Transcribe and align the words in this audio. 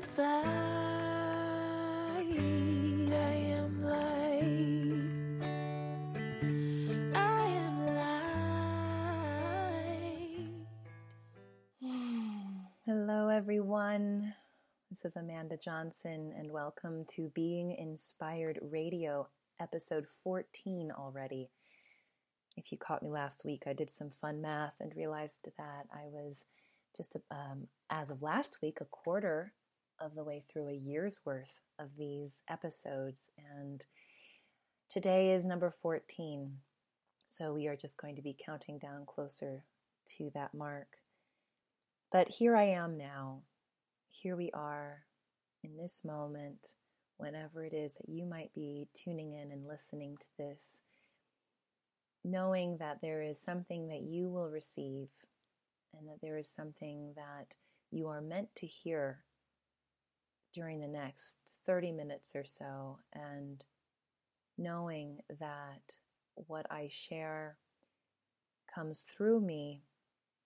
inside. 0.00 0.46
I 2.06 2.22
am 3.52 3.84
light. 3.84 5.12
I 7.14 7.46
am 7.46 7.86
light. 7.86 8.00
Hello, 12.86 13.28
everyone. 13.28 14.32
This 14.88 15.04
is 15.04 15.16
Amanda 15.16 15.58
Johnson, 15.58 16.32
and 16.36 16.50
welcome 16.50 17.04
to 17.16 17.28
Being 17.34 17.72
Inspired 17.72 18.58
Radio, 18.62 19.28
episode 19.60 20.06
14 20.24 20.90
already. 20.98 21.50
If 22.56 22.72
you 22.72 22.78
caught 22.78 23.02
me 23.02 23.10
last 23.10 23.44
week, 23.44 23.64
I 23.66 23.74
did 23.74 23.90
some 23.90 24.08
fun 24.08 24.40
math 24.40 24.76
and 24.80 24.96
realized 24.96 25.40
that 25.58 25.88
I 25.92 26.06
was 26.06 26.46
just, 26.96 27.16
um, 27.30 27.68
as 27.90 28.08
of 28.10 28.22
last 28.22 28.62
week, 28.62 28.78
a 28.80 28.86
quarter 28.86 29.52
of 30.00 30.14
the 30.14 30.24
way 30.24 30.44
through 30.50 30.68
a 30.68 30.74
year's 30.74 31.20
worth 31.24 31.60
of 31.78 31.88
these 31.98 32.40
episodes. 32.48 33.30
And 33.38 33.84
today 34.90 35.32
is 35.32 35.44
number 35.44 35.70
14. 35.82 36.58
So 37.26 37.52
we 37.54 37.68
are 37.68 37.76
just 37.76 37.96
going 37.96 38.16
to 38.16 38.22
be 38.22 38.36
counting 38.44 38.78
down 38.78 39.04
closer 39.06 39.64
to 40.18 40.30
that 40.34 40.54
mark. 40.54 40.88
But 42.10 42.28
here 42.28 42.56
I 42.56 42.64
am 42.64 42.96
now 42.96 43.42
here 44.10 44.36
we 44.36 44.50
are 44.52 45.04
in 45.62 45.76
this 45.76 46.00
moment, 46.04 46.74
whenever 47.16 47.64
it 47.64 47.72
is 47.72 47.94
that 47.94 48.08
you 48.08 48.26
might 48.26 48.52
be 48.54 48.88
tuning 48.92 49.32
in 49.32 49.52
and 49.52 49.66
listening 49.66 50.16
to 50.20 50.26
this, 50.38 50.80
knowing 52.24 52.78
that 52.78 53.00
there 53.00 53.22
is 53.22 53.40
something 53.40 53.88
that 53.88 54.02
you 54.02 54.28
will 54.28 54.48
receive 54.48 55.08
and 55.96 56.08
that 56.08 56.20
there 56.22 56.38
is 56.38 56.50
something 56.50 57.12
that 57.16 57.56
you 57.90 58.08
are 58.08 58.20
meant 58.20 58.54
to 58.56 58.66
hear 58.66 59.20
during 60.54 60.80
the 60.80 60.88
next 60.88 61.36
30 61.66 61.92
minutes 61.92 62.32
or 62.34 62.44
so, 62.44 62.98
and 63.12 63.64
knowing 64.58 65.20
that 65.38 65.96
what 66.34 66.66
I 66.70 66.88
share 66.90 67.58
comes 68.72 69.02
through 69.02 69.40
me 69.40 69.82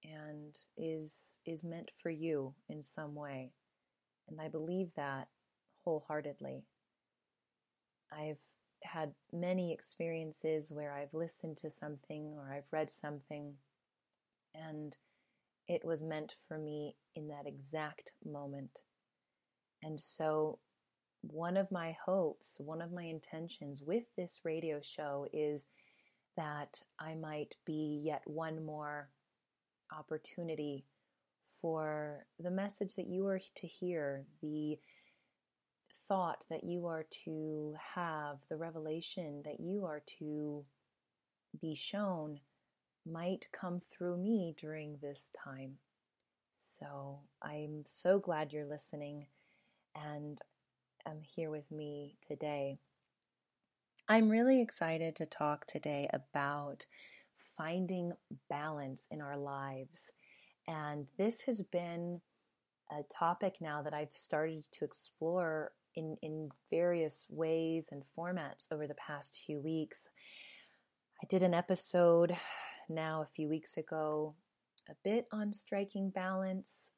and 0.03 0.57
is 0.77 1.39
is 1.47 1.65
meant 1.65 1.91
for 2.03 2.11
you 2.11 2.55
in 2.69 2.85
some 2.85 3.15
way. 3.15 3.53
And 4.29 4.41
I 4.41 4.49
believe 4.49 4.91
that 4.97 5.29
wholeheartedly. 5.85 6.65
I've 8.11 8.41
had 8.83 9.15
many 9.33 9.73
experiences 9.73 10.71
where 10.71 10.93
I've 10.93 11.15
listened 11.15 11.57
to 11.59 11.71
something 11.71 12.35
or 12.37 12.53
I've 12.53 12.71
read 12.71 12.91
something 12.91 13.55
and 14.55 14.97
it 15.67 15.85
was 15.85 16.03
meant 16.03 16.37
for 16.47 16.59
me 16.59 16.97
in 17.15 17.29
that 17.29 17.47
exact 17.47 18.13
moment. 18.25 18.81
And 19.85 20.03
so, 20.03 20.59
one 21.21 21.57
of 21.57 21.71
my 21.71 21.97
hopes, 22.05 22.57
one 22.59 22.81
of 22.81 22.93
my 22.93 23.05
intentions 23.05 23.83
with 23.83 24.05
this 24.17 24.41
radio 24.45 24.81
show 24.83 25.27
is 25.33 25.67
that 26.37 26.83
I 26.99 27.15
might 27.15 27.57
be 27.65 28.01
yet 28.05 28.23
one 28.25 28.65
more 28.65 29.09
opportunity 29.97 30.85
for 31.61 32.27
the 32.39 32.51
message 32.51 32.95
that 32.97 33.07
you 33.07 33.27
are 33.27 33.41
to 33.57 33.67
hear, 33.67 34.25
the 34.43 34.79
thought 36.09 36.45
that 36.51 36.65
you 36.65 36.87
are 36.87 37.07
to 37.25 37.75
have, 37.95 38.39
the 38.49 38.57
revelation 38.57 39.43
that 39.45 39.61
you 39.61 39.85
are 39.85 40.03
to 40.19 40.65
be 41.61 41.75
shown 41.75 42.41
might 43.11 43.49
come 43.53 43.81
through 43.81 44.17
me 44.17 44.55
during 44.59 44.99
this 45.01 45.31
time. 45.45 45.75
So 46.57 47.21
I'm 47.43 47.83
so 47.87 48.19
glad 48.19 48.53
you're 48.53 48.67
listening 48.67 49.27
and 49.95 50.39
I'm 51.07 51.21
here 51.23 51.51
with 51.51 51.71
me 51.71 52.17
today. 52.27 52.79
I'm 54.09 54.29
really 54.29 54.61
excited 54.61 55.17
to 55.17 55.27
talk 55.27 55.67
today 55.67 56.09
about 56.13 56.87
finding 57.57 58.13
balance 58.49 59.07
in 59.11 59.21
our 59.21 59.37
lives. 59.37 60.11
And 60.67 61.07
this 61.19 61.43
has 61.43 61.63
been 61.63 62.21
a 62.91 63.03
topic 63.13 63.57
now 63.61 63.83
that 63.83 63.95
I've 63.95 64.15
started 64.15 64.65
to 64.73 64.85
explore 64.85 65.73
in, 65.95 66.17
in 66.23 66.51
various 66.71 67.27
ways 67.29 67.89
and 67.91 68.03
formats 68.17 68.67
over 68.71 68.87
the 68.87 68.95
past 68.95 69.43
few 69.47 69.61
weeks. 69.61 70.09
I 71.23 71.27
did 71.29 71.43
an 71.43 71.55
episode 71.55 72.37
now 72.89 73.23
a 73.23 73.27
few 73.27 73.49
weeks 73.49 73.77
ago, 73.77 74.35
a 74.91 74.95
bit 75.03 75.29
on 75.33 75.53
striking 75.53 76.11
balance, 76.11 76.91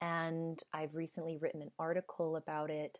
and 0.00 0.60
I've 0.72 0.94
recently 0.94 1.38
written 1.38 1.62
an 1.62 1.70
article 1.78 2.36
about 2.36 2.70
it. 2.70 2.98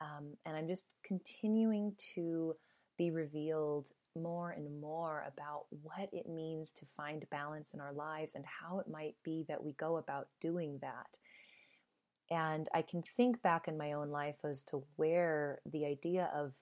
Um, 0.00 0.36
and 0.46 0.56
I'm 0.56 0.68
just 0.68 0.86
continuing 1.04 1.94
to 2.14 2.54
be 2.96 3.10
revealed 3.10 3.88
more 4.16 4.50
and 4.50 4.80
more 4.80 5.24
about 5.26 5.66
what 5.82 6.08
it 6.12 6.28
means 6.28 6.72
to 6.72 6.86
find 6.96 7.24
balance 7.30 7.72
in 7.74 7.80
our 7.80 7.92
lives 7.92 8.34
and 8.34 8.44
how 8.44 8.78
it 8.78 8.88
might 8.90 9.14
be 9.24 9.44
that 9.48 9.62
we 9.62 9.72
go 9.72 9.96
about 9.96 10.28
doing 10.40 10.78
that. 10.82 11.06
And 12.30 12.68
I 12.74 12.82
can 12.82 13.02
think 13.02 13.42
back 13.42 13.66
in 13.66 13.76
my 13.76 13.92
own 13.92 14.10
life 14.10 14.36
as 14.44 14.62
to 14.64 14.84
where 14.96 15.60
the 15.70 15.84
idea 15.84 16.30
of 16.34 16.54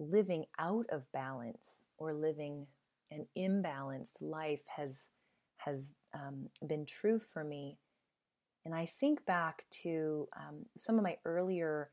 living 0.00 0.44
out 0.58 0.86
of 0.90 1.10
balance 1.12 1.86
or 1.98 2.12
living 2.12 2.66
an 3.10 3.26
imbalanced 3.38 4.20
life 4.20 4.62
has 4.76 5.10
has 5.58 5.92
um, 6.12 6.48
been 6.66 6.84
true 6.84 7.20
for 7.32 7.44
me. 7.44 7.78
And 8.64 8.74
I 8.74 8.86
think 8.86 9.24
back 9.26 9.64
to 9.82 10.28
um, 10.36 10.66
some 10.78 10.96
of 10.96 11.04
my 11.04 11.16
earlier 11.24 11.90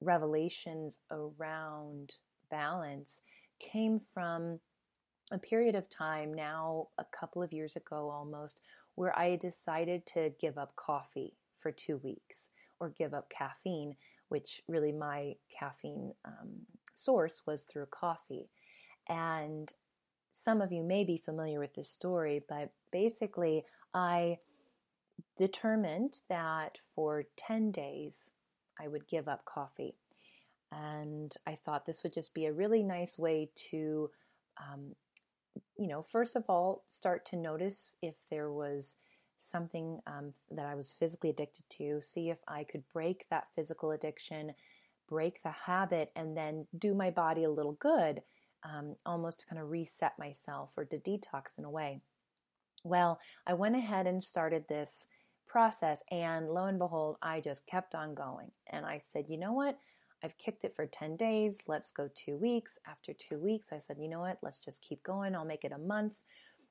revelations 0.00 1.00
around 1.10 2.14
balance 2.50 3.20
came 3.58 4.00
from 4.12 4.60
a 5.30 5.38
period 5.38 5.74
of 5.74 5.88
time 5.88 6.34
now, 6.34 6.88
a 6.98 7.04
couple 7.18 7.42
of 7.42 7.52
years 7.52 7.76
ago 7.76 8.10
almost, 8.10 8.60
where 8.94 9.18
I 9.18 9.36
decided 9.36 10.04
to 10.06 10.32
give 10.40 10.58
up 10.58 10.76
coffee 10.76 11.34
for 11.58 11.72
two 11.72 11.96
weeks 11.98 12.48
or 12.78 12.90
give 12.90 13.14
up 13.14 13.30
caffeine, 13.30 13.96
which 14.28 14.60
really 14.68 14.92
my 14.92 15.34
caffeine 15.58 16.12
um, 16.24 16.50
source 16.92 17.42
was 17.46 17.64
through 17.64 17.86
coffee. 17.86 18.50
And 19.08 19.72
some 20.32 20.60
of 20.60 20.72
you 20.72 20.82
may 20.82 21.04
be 21.04 21.16
familiar 21.16 21.58
with 21.58 21.74
this 21.74 21.90
story, 21.90 22.42
but 22.48 22.72
basically, 22.90 23.64
I 23.94 24.38
determined 25.36 26.20
that 26.28 26.78
for 26.94 27.24
10 27.36 27.70
days 27.70 28.30
I 28.80 28.88
would 28.88 29.08
give 29.08 29.28
up 29.28 29.44
coffee. 29.44 29.96
And 30.70 31.34
I 31.46 31.54
thought 31.54 31.86
this 31.86 32.02
would 32.02 32.14
just 32.14 32.32
be 32.32 32.46
a 32.46 32.52
really 32.52 32.82
nice 32.82 33.18
way 33.18 33.50
to, 33.70 34.10
um, 34.58 34.94
you 35.76 35.86
know, 35.86 36.02
first 36.02 36.34
of 36.34 36.44
all, 36.48 36.84
start 36.88 37.26
to 37.26 37.36
notice 37.36 37.94
if 38.00 38.14
there 38.30 38.50
was 38.50 38.96
something 39.38 40.00
um, 40.06 40.32
that 40.50 40.66
I 40.66 40.74
was 40.74 40.92
physically 40.92 41.30
addicted 41.30 41.64
to, 41.78 42.00
see 42.00 42.30
if 42.30 42.38
I 42.48 42.64
could 42.64 42.84
break 42.92 43.26
that 43.28 43.48
physical 43.54 43.90
addiction, 43.90 44.54
break 45.08 45.42
the 45.42 45.50
habit, 45.50 46.10
and 46.16 46.36
then 46.36 46.66
do 46.78 46.94
my 46.94 47.10
body 47.10 47.44
a 47.44 47.50
little 47.50 47.72
good, 47.72 48.22
um, 48.64 48.96
almost 49.04 49.40
to 49.40 49.46
kind 49.46 49.60
of 49.60 49.68
reset 49.68 50.18
myself 50.18 50.70
or 50.76 50.84
to 50.86 50.96
detox 50.96 51.58
in 51.58 51.64
a 51.64 51.70
way. 51.70 52.00
Well, 52.84 53.20
I 53.46 53.54
went 53.54 53.76
ahead 53.76 54.06
and 54.06 54.22
started 54.22 54.64
this 54.68 55.06
process, 55.46 56.02
and 56.10 56.48
lo 56.48 56.64
and 56.66 56.78
behold, 56.78 57.16
I 57.22 57.40
just 57.40 57.66
kept 57.66 57.94
on 57.94 58.14
going. 58.14 58.50
And 58.70 58.86
I 58.86 58.98
said, 58.98 59.26
you 59.28 59.38
know 59.38 59.52
what? 59.52 59.78
I've 60.24 60.38
kicked 60.38 60.64
it 60.64 60.74
for 60.76 60.86
10 60.86 61.16
days. 61.16 61.58
Let's 61.66 61.90
go 61.90 62.08
two 62.14 62.36
weeks. 62.36 62.78
After 62.86 63.12
two 63.12 63.38
weeks, 63.38 63.72
I 63.72 63.78
said, 63.78 63.96
you 64.00 64.08
know 64.08 64.20
what? 64.20 64.38
Let's 64.42 64.60
just 64.60 64.82
keep 64.82 65.02
going. 65.02 65.34
I'll 65.34 65.44
make 65.44 65.64
it 65.64 65.72
a 65.72 65.78
month. 65.78 66.14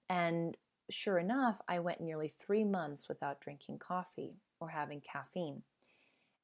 And 0.09 0.55
sure 0.89 1.19
enough, 1.19 1.61
I 1.67 1.79
went 1.79 2.01
nearly 2.01 2.33
three 2.45 2.63
months 2.63 3.07
without 3.09 3.41
drinking 3.41 3.79
coffee 3.79 4.39
or 4.59 4.69
having 4.69 5.01
caffeine. 5.01 5.63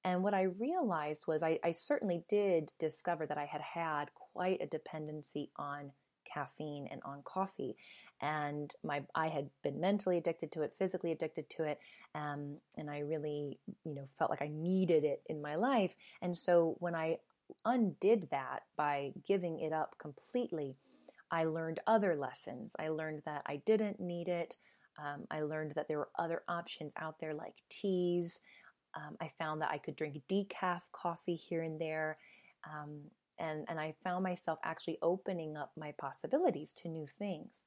And 0.04 0.24
what 0.24 0.34
I 0.34 0.44
realized 0.44 1.24
was 1.28 1.44
I, 1.44 1.60
I, 1.64 1.72
certainly 1.72 2.24
did 2.30 2.72
discover 2.80 3.25
that 3.25 3.38
I 3.38 3.46
had 3.46 3.62
had 3.62 4.14
quite 4.14 4.62
a 4.62 4.68
dependency 4.68 5.52
on 5.58 5.92
caffeine 6.31 6.88
and 6.91 7.01
on 7.06 7.21
coffee. 7.24 7.75
And 8.21 8.74
my 8.83 9.03
I 9.13 9.27
had 9.27 9.50
been 9.63 9.79
mentally 9.79 10.18
addicted 10.18 10.51
to 10.53 10.63
it, 10.63 10.74
physically 10.77 11.12
addicted 11.12 11.50
to 11.51 11.63
it, 11.63 11.79
um, 12.15 12.57
and 12.75 12.89
I 12.89 13.00
really, 13.00 13.59
you 13.85 13.94
know, 13.94 14.06
felt 14.18 14.31
like 14.31 14.41
I 14.41 14.50
needed 14.51 15.03
it 15.03 15.21
in 15.27 15.41
my 15.41 15.56
life. 15.56 15.95
And 16.21 16.35
so 16.38 16.75
when 16.79 16.95
I 16.95 17.19
undid 17.63 18.27
that 18.31 18.63
by 18.75 19.13
giving 19.25 19.59
it 19.59 19.71
up 19.71 19.95
completely, 20.00 20.75
I 21.29 21.44
learned 21.44 21.79
other 21.85 22.15
lessons. 22.15 22.75
I 22.80 22.89
learned 22.89 23.21
that 23.25 23.44
I 23.45 23.57
didn't 23.65 24.00
need 24.00 24.27
it. 24.27 24.57
Um, 24.97 25.25
I 25.30 25.41
learned 25.41 25.73
that 25.75 25.88
there 25.88 26.00
were 26.00 26.09
other 26.18 26.44
options 26.47 26.94
out 26.97 27.19
there 27.19 27.33
like 27.33 27.56
teas. 27.69 28.39
Um, 28.95 29.15
I 29.21 29.31
found 29.38 29.62
that 29.62 29.69
I 29.69 29.77
could 29.77 29.95
drink 29.95 30.21
decaf 30.30 30.81
coffee 30.91 31.35
here 31.35 31.62
and 31.62 31.80
there. 31.80 32.18
Um, 32.65 33.01
and, 33.39 33.66
and 33.68 33.80
I 33.80 33.95
found 34.04 34.24
myself 34.24 34.60
actually 34.63 34.98
opening 35.01 35.56
up 35.57 35.72
my 35.78 35.94
possibilities 35.98 36.74
to 36.74 36.89
new 36.89 37.07
things. 37.07 37.63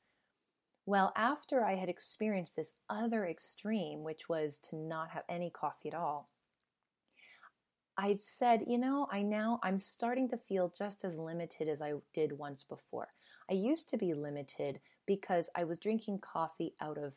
Well, 0.87 1.12
after 1.17 1.64
I 1.64 1.76
had 1.76 1.88
experienced 1.88 2.56
this 2.56 2.72
other 2.88 3.26
extreme, 3.26 4.02
which 4.02 4.28
was 4.28 4.58
to 4.70 4.76
not 4.76 5.11
have 5.11 5.25
any 5.28 5.50
coffee 5.50 5.88
at 5.88 5.94
all, 5.94 6.31
I 7.96 8.14
said, 8.14 8.64
you 8.67 8.78
know, 8.78 9.06
I 9.12 9.22
now 9.22 9.61
I'm 9.62 9.78
starting 9.78 10.28
to 10.31 10.38
feel 10.38 10.72
just 10.76 11.05
as 11.05 11.19
limited 11.19 11.69
as 11.69 11.82
I 11.82 11.93
did 12.14 12.38
once 12.38 12.64
before. 12.64 13.08
I 13.50 13.55
used 13.55 13.88
to 13.90 13.99
be 13.99 14.14
limited 14.14 14.81
because 15.06 15.50
I 15.55 15.64
was 15.64 15.78
drinking 15.78 16.20
coffee 16.20 16.75
out 16.81 16.96
of 16.96 17.12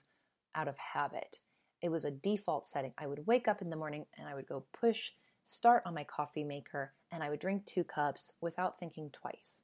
out 0.56 0.68
of 0.68 0.76
habit. 0.78 1.40
It 1.82 1.90
was 1.90 2.06
a 2.06 2.12
default 2.12 2.68
setting. 2.68 2.94
I 2.98 3.08
would 3.08 3.26
wake 3.26 3.48
up 3.48 3.62
in 3.62 3.70
the 3.70 3.76
morning 3.76 4.06
and 4.18 4.28
I 4.28 4.36
would 4.36 4.48
go 4.48 4.66
push 4.74 5.12
start 5.44 5.84
on 5.86 5.94
my 5.94 6.04
coffee 6.04 6.44
maker 6.44 6.94
and 7.12 7.24
I 7.24 7.30
would 7.30 7.40
drink 7.40 7.66
two 7.66 7.84
cups 7.84 8.32
without 8.42 8.80
thinking 8.80 9.10
twice. 9.12 9.62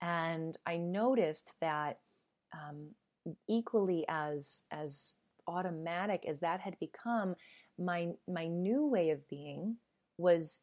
And 0.00 0.58
I 0.66 0.76
noticed 0.76 1.52
that 1.60 2.00
um, 2.52 2.90
equally 3.48 4.04
as 4.08 4.64
as 4.70 5.14
automatic 5.46 6.24
as 6.28 6.40
that 6.40 6.60
had 6.60 6.78
become, 6.78 7.34
my 7.78 8.08
my 8.28 8.46
new 8.46 8.86
way 8.86 9.10
of 9.10 9.28
being 9.28 9.76
was 10.18 10.62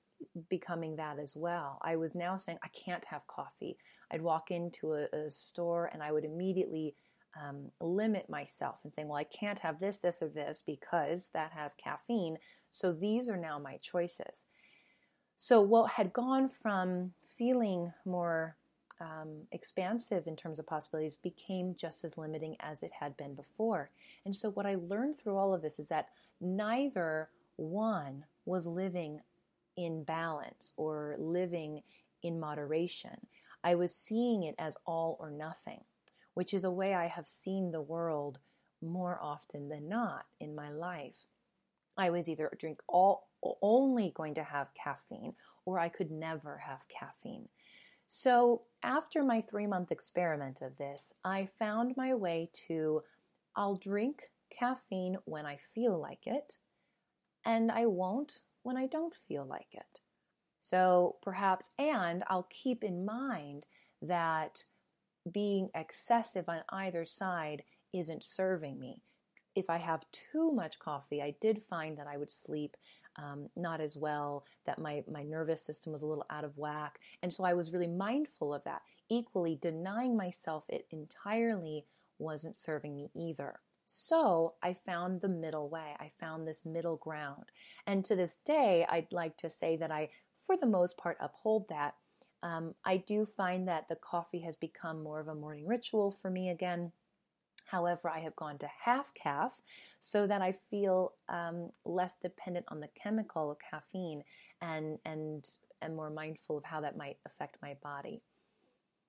becoming 0.49 0.95
that 0.97 1.17
as 1.17 1.35
well. 1.35 1.79
I 1.81 1.95
was 1.95 2.13
now 2.13 2.37
saying 2.37 2.59
I 2.63 2.67
can't 2.69 3.03
have 3.05 3.25
coffee. 3.27 3.77
I'd 4.11 4.21
walk 4.21 4.51
into 4.51 4.93
a, 4.93 5.07
a 5.13 5.29
store 5.29 5.89
and 5.91 6.03
I 6.03 6.11
would 6.11 6.25
immediately 6.25 6.95
um, 7.39 7.71
limit 7.79 8.29
myself 8.29 8.79
and 8.83 8.93
saying, 8.93 9.07
well, 9.07 9.17
I 9.17 9.23
can't 9.23 9.59
have 9.59 9.79
this, 9.79 9.97
this, 9.97 10.21
or 10.21 10.29
this 10.29 10.61
because 10.65 11.29
that 11.33 11.51
has 11.53 11.73
caffeine. 11.73 12.37
So 12.69 12.91
these 12.91 13.29
are 13.29 13.37
now 13.37 13.59
my 13.59 13.77
choices. 13.77 14.45
So 15.35 15.61
what 15.61 15.91
had 15.91 16.13
gone 16.13 16.49
from 16.49 17.13
feeling 17.37 17.93
more 18.05 18.57
um, 18.99 19.47
expansive 19.51 20.27
in 20.27 20.35
terms 20.35 20.59
of 20.59 20.67
possibilities 20.67 21.15
became 21.15 21.75
just 21.75 22.03
as 22.03 22.17
limiting 22.17 22.55
as 22.59 22.83
it 22.83 22.91
had 22.99 23.17
been 23.17 23.33
before. 23.33 23.89
And 24.25 24.35
so 24.35 24.51
what 24.51 24.67
I 24.67 24.75
learned 24.75 25.17
through 25.17 25.37
all 25.37 25.53
of 25.53 25.61
this 25.61 25.79
is 25.79 25.87
that 25.87 26.09
neither 26.39 27.29
one 27.55 28.25
was 28.45 28.67
living 28.67 29.21
in 29.75 30.03
balance 30.03 30.73
or 30.77 31.15
living 31.17 31.81
in 32.21 32.39
moderation. 32.39 33.27
I 33.63 33.75
was 33.75 33.95
seeing 33.95 34.43
it 34.43 34.55
as 34.59 34.77
all 34.85 35.17
or 35.19 35.31
nothing 35.31 35.81
which 36.33 36.53
is 36.53 36.63
a 36.63 36.71
way 36.71 36.93
I 36.93 37.07
have 37.07 37.27
seen 37.27 37.71
the 37.71 37.81
world 37.81 38.39
more 38.81 39.19
often 39.21 39.69
than 39.69 39.87
not 39.87 40.25
in 40.39 40.55
my 40.55 40.71
life. 40.71 41.25
I 41.97 42.09
was 42.09 42.29
either 42.29 42.51
drink 42.57 42.79
all 42.87 43.27
only 43.61 44.11
going 44.15 44.35
to 44.35 44.43
have 44.43 44.73
caffeine 44.73 45.33
or 45.65 45.79
I 45.79 45.89
could 45.89 46.11
never 46.11 46.57
have 46.57 46.87
caffeine. 46.87 47.49
So, 48.07 48.63
after 48.83 49.23
my 49.23 49.41
3-month 49.41 49.91
experiment 49.91 50.61
of 50.61 50.77
this, 50.77 51.13
I 51.23 51.49
found 51.59 51.95
my 51.95 52.13
way 52.13 52.49
to 52.67 53.03
I'll 53.55 53.75
drink 53.75 54.23
caffeine 54.49 55.17
when 55.25 55.45
I 55.45 55.57
feel 55.73 55.99
like 55.99 56.27
it 56.27 56.57
and 57.45 57.71
I 57.71 57.85
won't 57.85 58.39
when 58.63 58.77
I 58.77 58.87
don't 58.87 59.15
feel 59.27 59.45
like 59.45 59.73
it. 59.73 60.01
So, 60.59 61.17
perhaps 61.21 61.71
and 61.79 62.23
I'll 62.27 62.47
keep 62.49 62.83
in 62.83 63.05
mind 63.05 63.65
that 64.01 64.63
being 65.29 65.69
excessive 65.75 66.45
on 66.47 66.61
either 66.69 67.05
side 67.05 67.63
isn't 67.93 68.23
serving 68.23 68.79
me. 68.79 69.01
If 69.55 69.69
I 69.69 69.77
have 69.77 70.05
too 70.11 70.51
much 70.51 70.79
coffee, 70.79 71.21
I 71.21 71.35
did 71.41 71.61
find 71.69 71.97
that 71.97 72.07
I 72.07 72.17
would 72.17 72.31
sleep 72.31 72.77
um, 73.17 73.49
not 73.55 73.81
as 73.81 73.97
well, 73.97 74.45
that 74.65 74.79
my, 74.79 75.03
my 75.11 75.23
nervous 75.23 75.61
system 75.61 75.91
was 75.91 76.01
a 76.01 76.05
little 76.05 76.25
out 76.29 76.45
of 76.45 76.57
whack. 76.57 76.99
And 77.21 77.33
so 77.33 77.43
I 77.43 77.53
was 77.53 77.73
really 77.73 77.87
mindful 77.87 78.53
of 78.53 78.63
that. 78.63 78.81
Equally, 79.09 79.57
denying 79.61 80.15
myself 80.15 80.63
it 80.69 80.87
entirely 80.91 81.85
wasn't 82.19 82.55
serving 82.55 82.95
me 82.95 83.09
either. 83.13 83.59
So 83.85 84.53
I 84.63 84.73
found 84.73 85.19
the 85.19 85.27
middle 85.27 85.69
way. 85.69 85.95
I 85.99 86.11
found 86.19 86.47
this 86.47 86.63
middle 86.65 86.95
ground. 86.95 87.45
And 87.85 88.05
to 88.05 88.15
this 88.15 88.37
day, 88.45 88.85
I'd 88.87 89.11
like 89.11 89.35
to 89.37 89.49
say 89.49 89.75
that 89.77 89.91
I, 89.91 90.09
for 90.33 90.55
the 90.55 90.65
most 90.65 90.97
part, 90.97 91.17
uphold 91.19 91.67
that 91.67 91.95
um, 92.43 92.73
I 92.83 92.97
do 92.97 93.25
find 93.25 93.67
that 93.67 93.87
the 93.87 93.95
coffee 93.95 94.39
has 94.41 94.55
become 94.55 95.03
more 95.03 95.19
of 95.19 95.27
a 95.27 95.35
morning 95.35 95.67
ritual 95.67 96.11
for 96.11 96.29
me 96.29 96.49
again. 96.49 96.91
However, 97.65 98.09
I 98.09 98.19
have 98.19 98.35
gone 98.35 98.57
to 98.59 98.69
half 98.83 99.13
caff 99.13 99.61
so 99.99 100.27
that 100.27 100.41
I 100.41 100.53
feel 100.69 101.13
um, 101.29 101.69
less 101.85 102.15
dependent 102.21 102.65
on 102.69 102.79
the 102.79 102.89
chemical 103.01 103.51
of 103.51 103.57
caffeine 103.59 104.23
and 104.61 104.97
and 105.05 105.47
am 105.81 105.95
more 105.95 106.09
mindful 106.09 106.57
of 106.57 106.63
how 106.65 106.81
that 106.81 106.97
might 106.97 107.17
affect 107.25 107.57
my 107.61 107.75
body. 107.81 108.21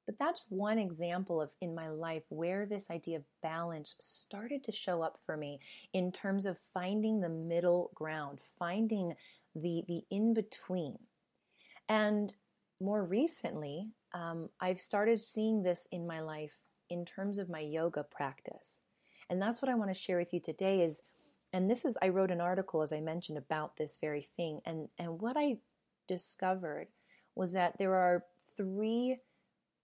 But 0.07 0.19
that's 0.19 0.47
one 0.49 0.79
example 0.79 1.41
of 1.41 1.51
in 1.61 1.75
my 1.75 1.89
life 1.89 2.25
where 2.29 2.67
this 2.67 2.91
idea 2.91 3.19
of 3.19 3.25
balance 3.43 3.95
started 4.01 4.65
to 4.65 4.73
show 4.73 5.03
up 5.03 5.19
for 5.25 5.37
me 5.37 5.61
in 5.93 6.13
terms 6.13 6.45
of 6.45 6.59
finding 6.59 7.21
the 7.21 7.29
middle 7.29 7.91
ground, 7.95 8.41
finding 8.59 9.15
the 9.55 9.85
the 9.87 10.05
in 10.11 10.35
between. 10.35 10.99
And 11.89 12.35
more 12.83 13.05
recently, 13.05 13.89
um, 14.13 14.51
I've 14.61 14.81
started 14.81 15.21
seeing 15.21 15.63
this 15.63 15.87
in 15.91 16.07
my 16.07 16.21
life 16.21 16.59
in 16.91 17.05
terms 17.05 17.39
of 17.39 17.49
my 17.49 17.61
yoga 17.61 18.03
practice. 18.03 18.81
And 19.31 19.41
that's 19.41 19.63
what 19.63 19.71
I 19.71 19.75
want 19.75 19.91
to 19.91 19.99
share 19.99 20.19
with 20.19 20.35
you 20.35 20.41
today 20.41 20.83
is 20.83 21.03
and 21.55 21.71
this 21.71 21.85
is 21.85 21.99
I 22.01 22.09
wrote 22.09 22.31
an 22.31 22.41
article 22.41 22.83
as 22.83 22.93
I 22.93 23.01
mentioned 23.01 23.37
about 23.37 23.77
this 23.77 23.99
very 24.01 24.23
thing 24.37 24.61
and 24.65 24.89
and 24.99 25.21
what 25.21 25.37
I 25.37 25.59
discovered 26.09 26.89
was 27.35 27.53
that 27.53 27.79
there 27.79 27.95
are 27.95 28.25
three 28.57 29.19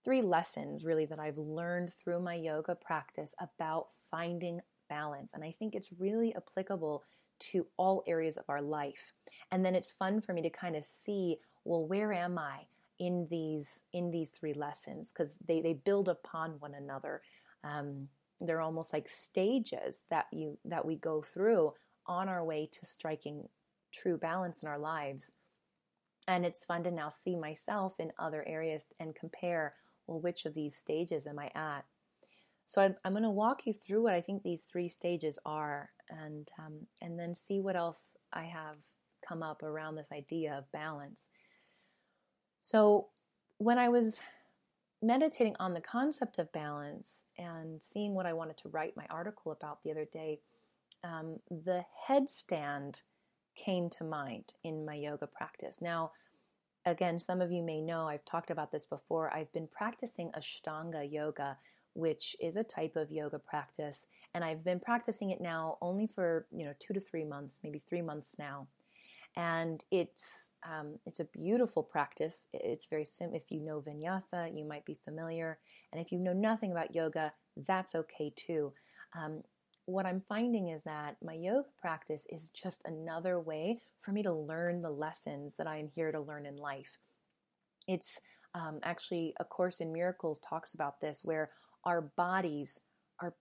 three 0.03 0.21
lessons 0.21 0.83
really 0.83 1.05
that 1.05 1.19
I've 1.19 1.37
learned 1.37 1.93
through 1.93 2.21
my 2.21 2.35
yoga 2.35 2.75
practice 2.75 3.33
about 3.39 3.87
finding 4.09 4.61
balance 4.89 5.31
and 5.33 5.43
I 5.43 5.55
think 5.57 5.75
it's 5.75 5.89
really 5.99 6.35
applicable 6.35 7.03
to 7.39 7.67
all 7.77 8.03
areas 8.05 8.37
of 8.37 8.45
our 8.49 8.61
life. 8.61 9.13
And 9.51 9.63
then 9.63 9.75
it's 9.75 9.91
fun 9.91 10.21
for 10.21 10.33
me 10.33 10.41
to 10.41 10.49
kind 10.49 10.75
of 10.75 10.83
see, 10.83 11.37
well, 11.63 11.85
where 11.85 12.11
am 12.13 12.37
I? 12.37 12.67
In 12.99 13.27
these 13.29 13.83
in 13.93 14.11
these 14.11 14.31
three 14.31 14.53
lessons 14.53 15.11
because 15.11 15.37
they, 15.47 15.61
they 15.61 15.73
build 15.73 16.09
upon 16.09 16.59
one 16.59 16.75
another. 16.75 17.21
Um, 17.63 18.09
they're 18.41 18.61
almost 18.61 18.93
like 18.93 19.09
stages 19.09 20.03
that 20.09 20.25
you 20.31 20.57
that 20.65 20.85
we 20.85 20.95
go 20.95 21.21
through 21.21 21.73
on 22.05 22.29
our 22.29 22.43
way 22.43 22.69
to 22.71 22.85
striking 22.85 23.47
true 23.93 24.17
balance 24.17 24.61
in 24.63 24.69
our 24.69 24.79
lives. 24.79 25.33
And 26.27 26.45
it's 26.45 26.65
fun 26.65 26.83
to 26.83 26.91
now 26.91 27.09
see 27.09 27.35
myself 27.35 27.93
in 27.99 28.11
other 28.19 28.47
areas 28.47 28.83
and 28.99 29.15
compare, 29.15 29.73
well, 30.05 30.19
which 30.19 30.45
of 30.45 30.53
these 30.53 30.75
stages 30.75 31.25
am 31.25 31.39
I 31.39 31.49
at? 31.55 31.85
So 32.67 32.83
I'm, 32.83 32.95
I'm 33.03 33.13
going 33.13 33.23
to 33.23 33.31
walk 33.31 33.65
you 33.65 33.73
through 33.73 34.03
what 34.03 34.13
I 34.13 34.21
think 34.21 34.43
these 34.43 34.63
three 34.63 34.89
stages 34.89 35.39
are, 35.43 35.89
and 36.09 36.47
um, 36.59 36.81
and 37.01 37.17
then 37.19 37.33
see 37.35 37.59
what 37.59 37.75
else 37.75 38.15
I 38.31 38.43
have 38.43 38.75
come 39.27 39.41
up 39.41 39.63
around 39.63 39.95
this 39.95 40.11
idea 40.11 40.53
of 40.55 40.71
balance. 40.71 41.28
So 42.61 43.07
when 43.57 43.77
I 43.77 43.89
was 43.89 44.21
meditating 45.01 45.55
on 45.59 45.73
the 45.73 45.81
concept 45.81 46.39
of 46.39 46.51
balance 46.51 47.25
and 47.37 47.81
seeing 47.81 48.13
what 48.13 48.25
I 48.25 48.33
wanted 48.33 48.57
to 48.57 48.69
write 48.69 48.97
my 48.97 49.05
article 49.09 49.51
about 49.51 49.83
the 49.83 49.91
other 49.91 50.05
day, 50.05 50.39
um, 51.03 51.39
the 51.49 51.85
headstand 52.07 53.01
came 53.55 53.89
to 53.89 54.03
mind 54.03 54.53
in 54.63 54.85
my 54.85 54.95
yoga 54.95 55.27
practice. 55.27 55.77
Now, 55.81 56.11
again, 56.85 57.19
some 57.19 57.41
of 57.41 57.51
you 57.51 57.63
may 57.63 57.81
know 57.81 58.07
I've 58.07 58.25
talked 58.25 58.51
about 58.51 58.71
this 58.71 58.85
before. 58.85 59.33
I've 59.33 59.51
been 59.53 59.67
practicing 59.67 60.31
Ashtanga 60.31 61.09
yoga, 61.09 61.57
which 61.93 62.35
is 62.39 62.55
a 62.55 62.63
type 62.63 62.95
of 62.95 63.11
yoga 63.11 63.39
practice, 63.39 64.07
and 64.33 64.43
I've 64.43 64.63
been 64.63 64.79
practicing 64.79 65.31
it 65.31 65.41
now 65.41 65.77
only 65.81 66.07
for 66.07 66.45
you 66.51 66.65
know 66.65 66.73
two 66.79 66.93
to 66.93 66.99
three 66.99 67.25
months, 67.25 67.59
maybe 67.63 67.81
three 67.87 68.01
months 68.01 68.35
now 68.37 68.67
and 69.35 69.83
it's 69.91 70.49
um, 70.67 70.99
it's 71.05 71.19
a 71.19 71.25
beautiful 71.25 71.83
practice. 71.83 72.47
It's 72.53 72.87
very 72.87 73.05
simple. 73.05 73.37
If 73.37 73.51
you 73.51 73.61
know 73.61 73.81
vinyasa, 73.81 74.57
you 74.57 74.65
might 74.65 74.85
be 74.85 74.99
familiar, 75.05 75.59
and 75.91 76.01
if 76.01 76.11
you 76.11 76.19
know 76.19 76.33
nothing 76.33 76.71
about 76.71 76.95
yoga, 76.95 77.31
that's 77.67 77.95
okay 77.95 78.33
too. 78.35 78.73
Um, 79.17 79.43
what 79.85 80.05
I'm 80.05 80.21
finding 80.29 80.69
is 80.69 80.83
that 80.83 81.17
my 81.23 81.33
yoga 81.33 81.67
practice 81.79 82.27
is 82.29 82.51
just 82.51 82.83
another 82.85 83.39
way 83.39 83.81
for 83.97 84.11
me 84.11 84.21
to 84.23 84.33
learn 84.33 84.81
the 84.81 84.91
lessons 84.91 85.55
that 85.57 85.67
I 85.67 85.77
am 85.77 85.87
here 85.87 86.11
to 86.11 86.19
learn 86.19 86.45
in 86.45 86.57
life. 86.57 86.99
It's 87.87 88.19
um, 88.53 88.79
actually 88.83 89.33
A 89.39 89.45
Course 89.45 89.79
in 89.79 89.91
Miracles 89.91 90.39
talks 90.47 90.73
about 90.73 91.01
this, 91.01 91.21
where 91.23 91.49
our 91.85 92.01
bodies 92.01 92.79
are 93.19 93.33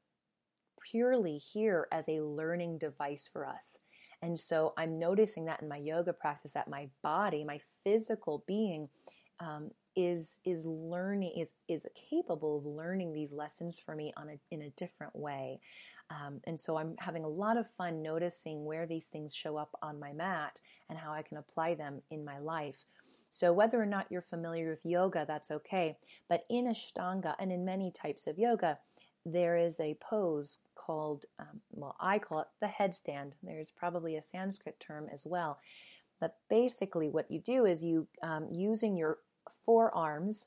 purely 0.90 1.38
here 1.38 1.86
as 1.92 2.08
a 2.08 2.22
learning 2.22 2.78
device 2.78 3.28
for 3.30 3.46
us. 3.46 3.78
And 4.22 4.38
so 4.38 4.74
I'm 4.76 4.98
noticing 4.98 5.44
that 5.46 5.62
in 5.62 5.68
my 5.68 5.76
yoga 5.76 6.12
practice 6.12 6.52
that 6.52 6.68
my 6.68 6.88
body, 7.02 7.44
my 7.44 7.60
physical 7.84 8.44
being, 8.46 8.88
um, 9.40 9.70
is 9.94 10.38
is 10.44 10.64
learning 10.64 11.32
is 11.36 11.54
is 11.68 11.86
capable 12.10 12.58
of 12.58 12.66
learning 12.66 13.12
these 13.12 13.32
lessons 13.32 13.80
for 13.84 13.96
me 13.96 14.12
on 14.16 14.28
a 14.28 14.54
in 14.54 14.62
a 14.62 14.70
different 14.70 15.14
way. 15.14 15.60
Um, 16.10 16.40
and 16.44 16.58
so 16.58 16.78
I'm 16.78 16.94
having 16.98 17.24
a 17.24 17.28
lot 17.28 17.56
of 17.56 17.70
fun 17.76 18.00
noticing 18.02 18.64
where 18.64 18.86
these 18.86 19.06
things 19.06 19.34
show 19.34 19.56
up 19.56 19.76
on 19.82 20.00
my 20.00 20.12
mat 20.12 20.60
and 20.88 20.98
how 20.98 21.12
I 21.12 21.22
can 21.22 21.36
apply 21.36 21.74
them 21.74 22.00
in 22.10 22.24
my 22.24 22.38
life. 22.38 22.86
So, 23.30 23.52
whether 23.52 23.80
or 23.80 23.86
not 23.86 24.06
you're 24.10 24.22
familiar 24.22 24.70
with 24.70 24.84
yoga, 24.84 25.24
that's 25.28 25.50
okay. 25.50 25.98
But 26.28 26.44
in 26.48 26.66
Ashtanga 26.66 27.34
and 27.38 27.52
in 27.52 27.64
many 27.64 27.90
types 27.90 28.26
of 28.26 28.38
yoga, 28.38 28.78
there 29.32 29.56
is 29.56 29.80
a 29.80 29.96
pose 30.00 30.58
called, 30.74 31.26
um, 31.38 31.60
well, 31.70 31.96
I 32.00 32.18
call 32.18 32.40
it 32.40 32.46
the 32.60 32.66
headstand. 32.66 33.32
There's 33.42 33.70
probably 33.70 34.16
a 34.16 34.22
Sanskrit 34.22 34.80
term 34.80 35.08
as 35.12 35.24
well. 35.26 35.58
But 36.20 36.36
basically, 36.48 37.08
what 37.08 37.30
you 37.30 37.40
do 37.40 37.64
is 37.64 37.84
you, 37.84 38.08
um, 38.22 38.48
using 38.50 38.96
your 38.96 39.18
forearms 39.64 40.46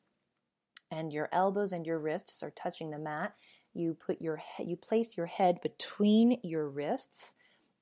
and 0.90 1.14
your 1.14 1.30
elbows 1.32 1.72
and 1.72 1.86
your 1.86 2.00
wrists 2.00 2.44
are 2.44 2.52
touching 2.52 2.92
the 2.92 3.00
mat, 3.00 3.34
you 3.74 3.94
put 3.94 4.22
your 4.22 4.38
he- 4.38 4.66
you 4.66 4.76
place 4.76 5.16
your 5.16 5.28
head 5.28 5.62
between 5.62 6.40
your 6.44 6.68
wrists, 6.68 7.36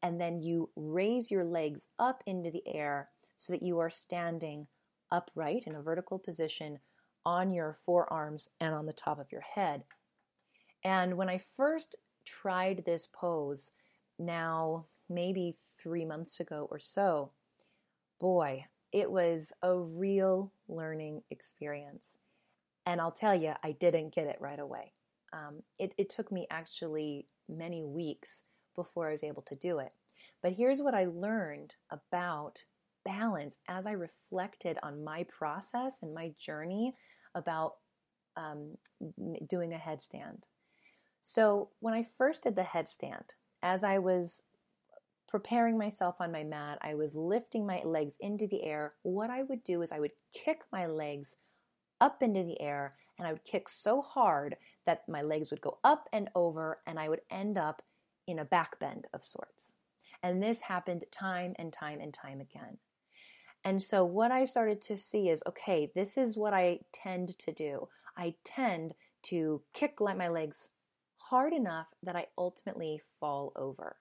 and 0.03 0.21
then 0.21 0.39
you 0.39 0.69
raise 0.75 1.31
your 1.31 1.43
legs 1.43 1.87
up 1.97 2.23
into 2.25 2.51
the 2.51 2.67
air 2.67 3.09
so 3.37 3.51
that 3.53 3.63
you 3.63 3.79
are 3.79 3.89
standing 3.89 4.67
upright 5.11 5.63
in 5.65 5.75
a 5.75 5.81
vertical 5.81 6.19
position 6.19 6.79
on 7.25 7.51
your 7.51 7.73
forearms 7.73 8.49
and 8.59 8.75
on 8.75 8.85
the 8.85 8.93
top 8.93 9.19
of 9.19 9.31
your 9.31 9.41
head. 9.41 9.83
And 10.83 11.17
when 11.17 11.29
I 11.29 11.41
first 11.57 11.95
tried 12.25 12.83
this 12.85 13.07
pose, 13.11 13.71
now 14.17 14.85
maybe 15.09 15.55
three 15.81 16.05
months 16.05 16.39
ago 16.39 16.67
or 16.69 16.79
so, 16.79 17.31
boy, 18.19 18.65
it 18.91 19.11
was 19.11 19.51
a 19.61 19.75
real 19.75 20.51
learning 20.67 21.23
experience. 21.29 22.17
And 22.85 22.99
I'll 22.99 23.11
tell 23.11 23.35
you, 23.35 23.53
I 23.63 23.73
didn't 23.73 24.15
get 24.15 24.27
it 24.27 24.37
right 24.39 24.59
away. 24.59 24.93
Um, 25.31 25.61
it, 25.77 25.93
it 25.97 26.09
took 26.09 26.31
me 26.31 26.47
actually 26.49 27.27
many 27.47 27.83
weeks 27.83 28.41
before 28.75 29.09
I 29.09 29.11
was 29.11 29.23
able 29.23 29.43
to 29.43 29.55
do 29.55 29.79
it. 29.79 29.93
But 30.41 30.53
here's 30.53 30.81
what 30.81 30.95
I 30.95 31.05
learned 31.05 31.75
about 31.91 32.63
balance 33.05 33.57
as 33.67 33.85
I 33.85 33.91
reflected 33.91 34.77
on 34.83 35.03
my 35.03 35.25
process 35.25 35.97
and 36.01 36.13
my 36.13 36.31
journey 36.39 36.95
about 37.35 37.73
um, 38.37 38.75
doing 39.49 39.73
a 39.73 39.77
headstand. 39.77 40.39
So, 41.21 41.69
when 41.79 41.93
I 41.93 42.03
first 42.03 42.43
did 42.43 42.55
the 42.55 42.63
headstand, 42.63 43.31
as 43.61 43.83
I 43.83 43.97
was 43.97 44.43
preparing 45.27 45.77
myself 45.77 46.19
on 46.19 46.31
my 46.31 46.43
mat, 46.43 46.79
I 46.81 46.95
was 46.95 47.13
lifting 47.13 47.65
my 47.65 47.81
legs 47.83 48.15
into 48.19 48.47
the 48.47 48.63
air. 48.63 48.93
What 49.03 49.29
I 49.29 49.43
would 49.43 49.63
do 49.63 49.81
is 49.81 49.91
I 49.91 49.99
would 49.99 50.13
kick 50.33 50.61
my 50.71 50.87
legs 50.87 51.35
up 52.01 52.23
into 52.23 52.43
the 52.43 52.59
air 52.59 52.95
and 53.17 53.27
I 53.27 53.33
would 53.33 53.43
kick 53.43 53.69
so 53.69 54.01
hard 54.01 54.55
that 54.85 55.07
my 55.07 55.21
legs 55.21 55.51
would 55.51 55.61
go 55.61 55.77
up 55.83 56.07
and 56.11 56.29
over 56.33 56.79
and 56.87 56.97
I 56.97 57.09
would 57.09 57.21
end 57.29 57.57
up 57.57 57.81
in 58.25 58.39
a 58.39 58.45
back 58.45 58.79
bend 58.79 59.05
of 59.13 59.23
sorts. 59.23 59.73
And 60.23 60.41
this 60.41 60.61
happened 60.61 61.05
time 61.11 61.53
and 61.57 61.71
time 61.71 61.99
and 62.01 62.13
time 62.13 62.41
again. 62.41 62.77
And 63.63 63.83
so 63.83 64.05
what 64.05 64.31
I 64.31 64.45
started 64.45 64.81
to 64.83 64.97
see 64.97 65.29
is 65.29 65.43
okay, 65.47 65.91
this 65.93 66.17
is 66.17 66.37
what 66.37 66.53
I 66.53 66.79
tend 66.93 67.37
to 67.39 67.51
do. 67.51 67.89
I 68.17 68.35
tend 68.43 68.93
to 69.23 69.61
kick 69.73 69.99
my 69.99 70.27
legs 70.27 70.69
hard 71.29 71.53
enough 71.53 71.87
that 72.03 72.15
I 72.15 72.27
ultimately 72.37 73.01
fall 73.19 73.53
over. 73.55 73.97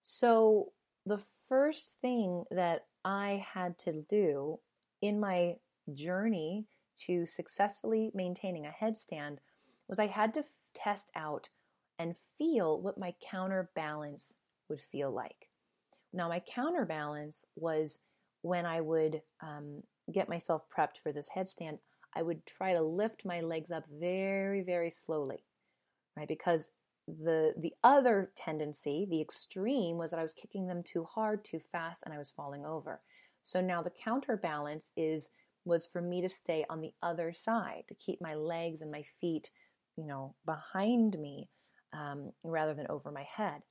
So 0.00 0.72
the 1.06 1.20
first 1.48 1.94
thing 2.00 2.44
that 2.50 2.86
I 3.04 3.44
had 3.52 3.78
to 3.80 4.04
do 4.08 4.58
in 5.02 5.20
my 5.20 5.56
journey 5.94 6.66
to 7.06 7.26
successfully 7.26 8.10
maintaining 8.14 8.66
a 8.66 8.74
headstand 8.82 9.38
was 9.88 9.98
I 9.98 10.06
had 10.06 10.34
to 10.34 10.40
f- 10.40 10.46
test 10.74 11.10
out 11.14 11.48
and 11.98 12.14
feel 12.38 12.80
what 12.80 12.98
my 12.98 13.14
counterbalance 13.30 14.36
would 14.68 14.80
feel 14.80 15.10
like. 15.10 15.48
Now, 16.12 16.28
my 16.28 16.40
counterbalance 16.40 17.44
was 17.56 17.98
when 18.42 18.66
I 18.66 18.80
would 18.80 19.22
um, 19.42 19.82
get 20.12 20.28
myself 20.28 20.62
prepped 20.74 20.98
for 21.02 21.12
this 21.12 21.28
headstand, 21.34 21.78
I 22.14 22.22
would 22.22 22.44
try 22.46 22.72
to 22.72 22.82
lift 22.82 23.24
my 23.24 23.40
legs 23.40 23.70
up 23.70 23.84
very, 23.90 24.62
very 24.62 24.90
slowly, 24.90 25.44
right? 26.20 26.28
Because 26.28 26.70
the 27.08 27.54
the 27.58 27.72
other 27.82 28.30
tendency, 28.36 29.06
the 29.08 29.20
extreme, 29.20 29.96
was 29.96 30.10
that 30.10 30.20
I 30.20 30.22
was 30.22 30.34
kicking 30.34 30.66
them 30.66 30.82
too 30.82 31.04
hard, 31.04 31.44
too 31.44 31.60
fast, 31.72 32.02
and 32.04 32.14
I 32.14 32.18
was 32.18 32.30
falling 32.30 32.64
over. 32.64 33.00
So 33.42 33.60
now 33.60 33.82
the 33.82 33.90
counterbalance 33.90 34.92
is 34.96 35.30
was 35.64 35.86
for 35.86 36.00
me 36.00 36.22
to 36.22 36.28
stay 36.28 36.64
on 36.70 36.80
the 36.80 36.92
other 37.02 37.32
side, 37.32 37.84
to 37.88 37.94
keep 37.94 38.20
my 38.20 38.34
legs 38.34 38.80
and 38.80 38.90
my 38.90 39.04
feet, 39.20 39.50
you 39.96 40.06
know, 40.06 40.34
behind 40.46 41.18
me 41.18 41.48
um, 41.92 42.32
rather 42.42 42.74
than 42.74 42.86
over 42.88 43.10
my 43.10 43.26
head. 43.36 43.62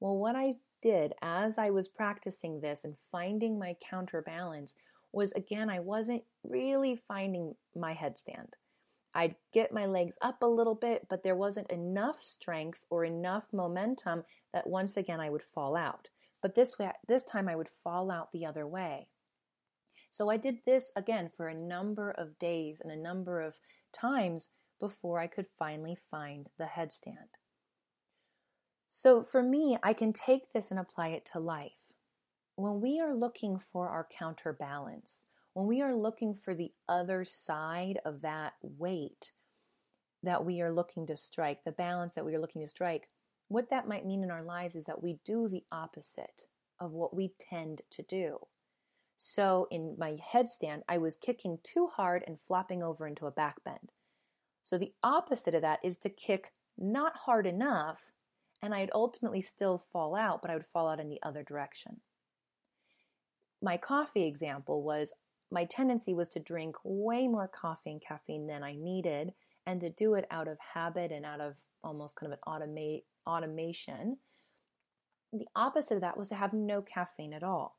Well, 0.00 0.18
what 0.18 0.36
I 0.36 0.56
did 0.82 1.12
as 1.22 1.58
I 1.58 1.70
was 1.70 1.88
practicing 1.88 2.60
this 2.60 2.84
and 2.84 2.96
finding 3.12 3.58
my 3.58 3.76
counterbalance 3.88 4.74
was 5.12 5.32
again, 5.32 5.68
I 5.68 5.80
wasn't 5.80 6.22
really 6.44 7.00
finding 7.08 7.54
my 7.76 7.94
headstand. 7.94 8.48
I'd 9.14 9.34
get 9.52 9.72
my 9.72 9.86
legs 9.86 10.16
up 10.22 10.42
a 10.42 10.46
little 10.46 10.74
bit, 10.74 11.06
but 11.08 11.22
there 11.22 11.34
wasn't 11.34 11.70
enough 11.70 12.20
strength 12.20 12.84
or 12.90 13.04
enough 13.04 13.52
momentum 13.52 14.24
that 14.52 14.66
once 14.66 14.96
again 14.96 15.20
I 15.20 15.30
would 15.30 15.42
fall 15.42 15.76
out. 15.76 16.08
But 16.42 16.54
this 16.54 16.78
way, 16.78 16.90
this 17.08 17.24
time 17.24 17.48
I 17.48 17.56
would 17.56 17.68
fall 17.68 18.10
out 18.10 18.32
the 18.32 18.46
other 18.46 18.66
way. 18.66 19.08
So 20.10 20.28
I 20.30 20.36
did 20.36 20.58
this 20.64 20.92
again 20.96 21.30
for 21.36 21.48
a 21.48 21.54
number 21.54 22.10
of 22.10 22.38
days 22.38 22.80
and 22.80 22.90
a 22.92 22.96
number 22.96 23.40
of 23.40 23.58
times 23.92 24.48
before 24.80 25.20
I 25.20 25.26
could 25.26 25.46
finally 25.58 25.96
find 26.10 26.48
the 26.58 26.64
headstand. 26.64 27.36
So 28.88 29.22
for 29.22 29.42
me, 29.42 29.78
I 29.82 29.92
can 29.92 30.12
take 30.12 30.52
this 30.52 30.70
and 30.70 30.80
apply 30.80 31.08
it 31.08 31.24
to 31.32 31.38
life. 31.38 31.94
When 32.56 32.80
we 32.80 33.00
are 33.00 33.14
looking 33.14 33.58
for 33.58 33.88
our 33.88 34.06
counterbalance, 34.10 35.26
when 35.60 35.68
we 35.68 35.82
are 35.82 35.94
looking 35.94 36.34
for 36.34 36.54
the 36.54 36.72
other 36.88 37.22
side 37.22 37.98
of 38.06 38.22
that 38.22 38.54
weight 38.62 39.32
that 40.22 40.42
we 40.42 40.62
are 40.62 40.72
looking 40.72 41.06
to 41.06 41.16
strike, 41.18 41.64
the 41.64 41.72
balance 41.72 42.14
that 42.14 42.24
we 42.24 42.34
are 42.34 42.40
looking 42.40 42.62
to 42.62 42.68
strike, 42.68 43.08
what 43.48 43.68
that 43.68 43.86
might 43.86 44.06
mean 44.06 44.22
in 44.22 44.30
our 44.30 44.42
lives 44.42 44.74
is 44.74 44.86
that 44.86 45.02
we 45.02 45.18
do 45.22 45.48
the 45.50 45.64
opposite 45.70 46.46
of 46.80 46.92
what 46.92 47.14
we 47.14 47.34
tend 47.38 47.82
to 47.90 48.02
do. 48.02 48.38
So 49.18 49.68
in 49.70 49.96
my 49.98 50.16
headstand, 50.32 50.80
I 50.88 50.96
was 50.96 51.16
kicking 51.16 51.58
too 51.62 51.90
hard 51.94 52.24
and 52.26 52.40
flopping 52.40 52.82
over 52.82 53.06
into 53.06 53.26
a 53.26 53.30
back 53.30 53.62
bend. 53.62 53.92
So 54.62 54.78
the 54.78 54.94
opposite 55.02 55.54
of 55.54 55.60
that 55.60 55.80
is 55.84 55.98
to 55.98 56.08
kick 56.08 56.52
not 56.78 57.12
hard 57.26 57.46
enough, 57.46 58.00
and 58.62 58.74
I'd 58.74 58.90
ultimately 58.94 59.42
still 59.42 59.76
fall 59.92 60.16
out, 60.16 60.40
but 60.40 60.50
I 60.50 60.54
would 60.54 60.66
fall 60.72 60.88
out 60.88 61.00
in 61.00 61.10
the 61.10 61.20
other 61.22 61.42
direction. 61.42 62.00
My 63.60 63.76
coffee 63.76 64.24
example 64.24 64.82
was 64.82 65.12
my 65.50 65.64
tendency 65.64 66.14
was 66.14 66.28
to 66.30 66.40
drink 66.40 66.76
way 66.84 67.26
more 67.26 67.48
coffee 67.48 67.90
and 67.90 68.00
caffeine 68.00 68.46
than 68.46 68.62
I 68.62 68.74
needed, 68.74 69.32
and 69.66 69.80
to 69.80 69.90
do 69.90 70.14
it 70.14 70.26
out 70.30 70.48
of 70.48 70.58
habit 70.74 71.12
and 71.12 71.24
out 71.24 71.40
of 71.40 71.56
almost 71.82 72.16
kind 72.16 72.32
of 72.32 72.38
an 72.38 72.52
automate 72.52 73.02
automation. 73.26 74.18
The 75.32 75.48
opposite 75.54 75.96
of 75.96 76.00
that 76.00 76.16
was 76.16 76.28
to 76.30 76.34
have 76.34 76.52
no 76.52 76.82
caffeine 76.82 77.32
at 77.32 77.42
all. 77.42 77.78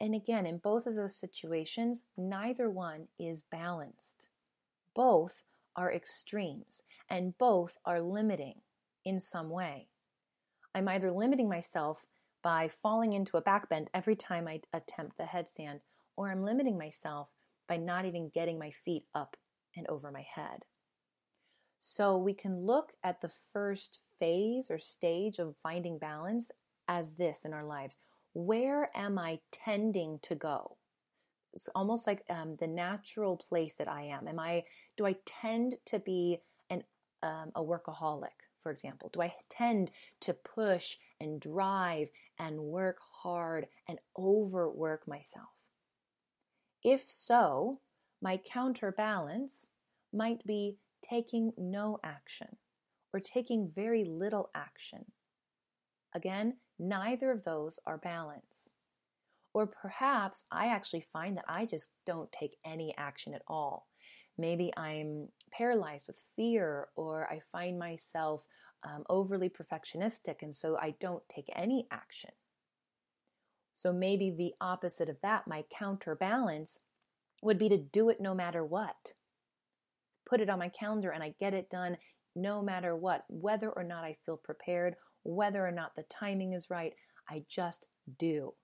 And 0.00 0.14
again, 0.14 0.46
in 0.46 0.58
both 0.58 0.86
of 0.86 0.94
those 0.94 1.14
situations, 1.14 2.04
neither 2.16 2.70
one 2.70 3.08
is 3.18 3.42
balanced. 3.50 4.28
Both 4.94 5.42
are 5.76 5.92
extremes 5.92 6.82
and 7.08 7.36
both 7.36 7.78
are 7.84 8.00
limiting 8.00 8.62
in 9.04 9.20
some 9.20 9.50
way. 9.50 9.88
I'm 10.74 10.88
either 10.88 11.12
limiting 11.12 11.48
myself 11.48 12.06
by 12.42 12.68
falling 12.68 13.12
into 13.12 13.36
a 13.36 13.42
backbend 13.42 13.88
every 13.92 14.16
time 14.16 14.48
I 14.48 14.62
attempt 14.72 15.18
the 15.18 15.24
headstand, 15.24 15.80
or 16.16 16.30
I'm 16.30 16.44
limiting 16.44 16.78
myself 16.78 17.28
by 17.68 17.76
not 17.76 18.04
even 18.04 18.30
getting 18.34 18.58
my 18.58 18.70
feet 18.70 19.04
up 19.14 19.36
and 19.76 19.86
over 19.88 20.10
my 20.10 20.26
head. 20.34 20.64
So 21.78 22.16
we 22.16 22.34
can 22.34 22.66
look 22.66 22.92
at 23.02 23.20
the 23.20 23.30
first 23.52 23.98
phase 24.18 24.70
or 24.70 24.78
stage 24.78 25.38
of 25.38 25.56
finding 25.62 25.98
balance 25.98 26.50
as 26.88 27.14
this 27.14 27.44
in 27.44 27.54
our 27.54 27.64
lives 27.64 27.98
where 28.32 28.88
am 28.94 29.18
I 29.18 29.40
tending 29.50 30.18
to 30.22 30.34
go? 30.34 30.76
It's 31.52 31.68
almost 31.74 32.06
like 32.06 32.22
um, 32.30 32.56
the 32.60 32.66
natural 32.66 33.36
place 33.36 33.74
that 33.78 33.88
I 33.88 34.02
am. 34.02 34.28
Am 34.28 34.38
I? 34.38 34.64
Do 34.96 35.06
I 35.06 35.16
tend 35.26 35.76
to 35.86 35.98
be 35.98 36.38
an 36.68 36.84
um, 37.22 37.50
a 37.56 37.62
workaholic, 37.62 38.46
for 38.62 38.70
example? 38.70 39.10
Do 39.12 39.22
I 39.22 39.34
tend 39.48 39.90
to 40.20 40.32
push 40.32 40.96
and 41.20 41.40
drive 41.40 42.08
and 42.38 42.60
work 42.60 42.98
hard 43.10 43.66
and 43.88 43.98
overwork 44.16 45.08
myself? 45.08 45.48
If 46.82 47.08
so, 47.08 47.80
my 48.22 48.36
counterbalance 48.36 49.66
might 50.12 50.44
be 50.46 50.76
taking 51.02 51.52
no 51.56 51.98
action 52.04 52.56
or 53.12 53.20
taking 53.20 53.70
very 53.74 54.04
little 54.04 54.50
action. 54.54 55.06
Again, 56.14 56.54
Neither 56.82 57.30
of 57.30 57.44
those 57.44 57.78
are 57.86 57.98
balance. 57.98 58.70
Or 59.52 59.66
perhaps 59.66 60.44
I 60.50 60.68
actually 60.68 61.04
find 61.12 61.36
that 61.36 61.44
I 61.46 61.66
just 61.66 61.90
don't 62.06 62.32
take 62.32 62.56
any 62.64 62.94
action 62.96 63.34
at 63.34 63.42
all. 63.46 63.86
Maybe 64.38 64.72
I'm 64.78 65.28
paralyzed 65.52 66.06
with 66.06 66.16
fear, 66.34 66.88
or 66.96 67.28
I 67.30 67.40
find 67.52 67.78
myself 67.78 68.46
um, 68.82 69.04
overly 69.10 69.50
perfectionistic, 69.50 70.36
and 70.40 70.56
so 70.56 70.78
I 70.78 70.94
don't 71.00 71.22
take 71.28 71.50
any 71.54 71.86
action. 71.90 72.30
So 73.74 73.92
maybe 73.92 74.30
the 74.30 74.54
opposite 74.60 75.08
of 75.08 75.16
that, 75.22 75.46
my 75.46 75.64
counterbalance, 75.76 76.78
would 77.42 77.58
be 77.58 77.68
to 77.68 77.78
do 77.78 78.10
it 78.10 78.20
no 78.20 78.34
matter 78.34 78.64
what. 78.64 79.14
Put 80.28 80.40
it 80.40 80.50
on 80.50 80.58
my 80.58 80.68
calendar 80.68 81.10
and 81.10 81.22
I 81.22 81.34
get 81.40 81.54
it 81.54 81.70
done 81.70 81.96
no 82.36 82.62
matter 82.62 82.94
what, 82.94 83.24
whether 83.28 83.70
or 83.70 83.82
not 83.82 84.04
I 84.04 84.16
feel 84.24 84.36
prepared, 84.36 84.94
whether 85.22 85.66
or 85.66 85.72
not 85.72 85.96
the 85.96 86.04
timing 86.04 86.52
is 86.52 86.70
right. 86.70 86.92
I 87.28 87.44
just 87.48 87.86
do. 88.18 88.54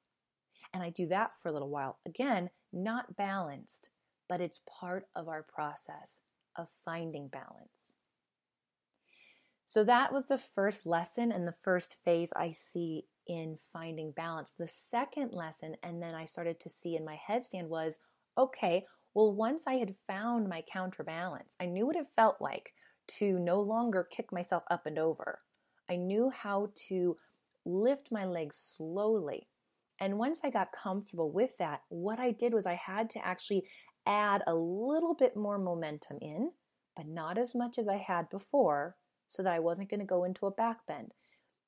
And 0.72 0.82
I 0.82 0.90
do 0.90 1.06
that 1.08 1.32
for 1.42 1.48
a 1.48 1.52
little 1.52 1.70
while. 1.70 1.98
Again, 2.06 2.50
not 2.72 3.16
balanced, 3.16 3.88
but 4.28 4.40
it's 4.40 4.60
part 4.80 5.06
of 5.14 5.28
our 5.28 5.42
process 5.42 6.20
of 6.56 6.68
finding 6.84 7.28
balance. 7.28 7.94
So 9.64 9.82
that 9.84 10.12
was 10.12 10.28
the 10.28 10.38
first 10.38 10.86
lesson 10.86 11.32
and 11.32 11.46
the 11.46 11.54
first 11.62 11.96
phase 12.04 12.32
I 12.36 12.52
see 12.52 13.06
in 13.26 13.58
finding 13.72 14.12
balance. 14.12 14.52
The 14.58 14.68
second 14.68 15.32
lesson, 15.32 15.76
and 15.82 16.02
then 16.02 16.14
I 16.14 16.26
started 16.26 16.60
to 16.60 16.70
see 16.70 16.96
in 16.96 17.04
my 17.04 17.18
headstand 17.28 17.68
was 17.68 17.98
okay, 18.38 18.84
well, 19.14 19.32
once 19.32 19.64
I 19.66 19.74
had 19.74 19.94
found 20.06 20.48
my 20.48 20.62
counterbalance, 20.70 21.54
I 21.58 21.66
knew 21.66 21.86
what 21.86 21.96
it 21.96 22.06
felt 22.14 22.36
like 22.40 22.74
to 23.08 23.38
no 23.38 23.60
longer 23.60 24.06
kick 24.10 24.32
myself 24.32 24.62
up 24.70 24.84
and 24.84 24.98
over. 24.98 25.40
I 25.88 25.96
knew 25.96 26.30
how 26.30 26.70
to 26.88 27.16
lift 27.64 28.12
my 28.12 28.24
legs 28.24 28.56
slowly. 28.56 29.48
And 29.98 30.18
once 30.18 30.40
I 30.44 30.50
got 30.50 30.72
comfortable 30.72 31.30
with 31.30 31.56
that, 31.58 31.82
what 31.88 32.18
I 32.18 32.30
did 32.32 32.52
was 32.52 32.66
I 32.66 32.74
had 32.74 33.08
to 33.10 33.26
actually 33.26 33.64
add 34.06 34.42
a 34.46 34.54
little 34.54 35.14
bit 35.14 35.36
more 35.36 35.58
momentum 35.58 36.18
in, 36.20 36.50
but 36.94 37.06
not 37.06 37.38
as 37.38 37.54
much 37.54 37.78
as 37.78 37.88
I 37.88 37.96
had 37.96 38.28
before, 38.28 38.96
so 39.26 39.42
that 39.42 39.52
I 39.52 39.58
wasn't 39.58 39.90
going 39.90 40.00
to 40.00 40.06
go 40.06 40.24
into 40.24 40.46
a 40.46 40.50
back 40.50 40.86
bend. 40.86 41.12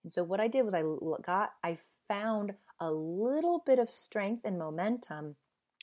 And 0.09 0.13
so 0.15 0.25
what 0.25 0.41
I 0.41 0.49
did 0.49 0.63
was 0.63 0.73
I 0.73 0.83
got 1.23 1.51
I 1.63 1.77
found 2.09 2.55
a 2.81 2.91
little 2.91 3.63
bit 3.67 3.79
of 3.79 3.91
strength 3.91 4.41
and 4.43 4.59
momentum 4.59 5.37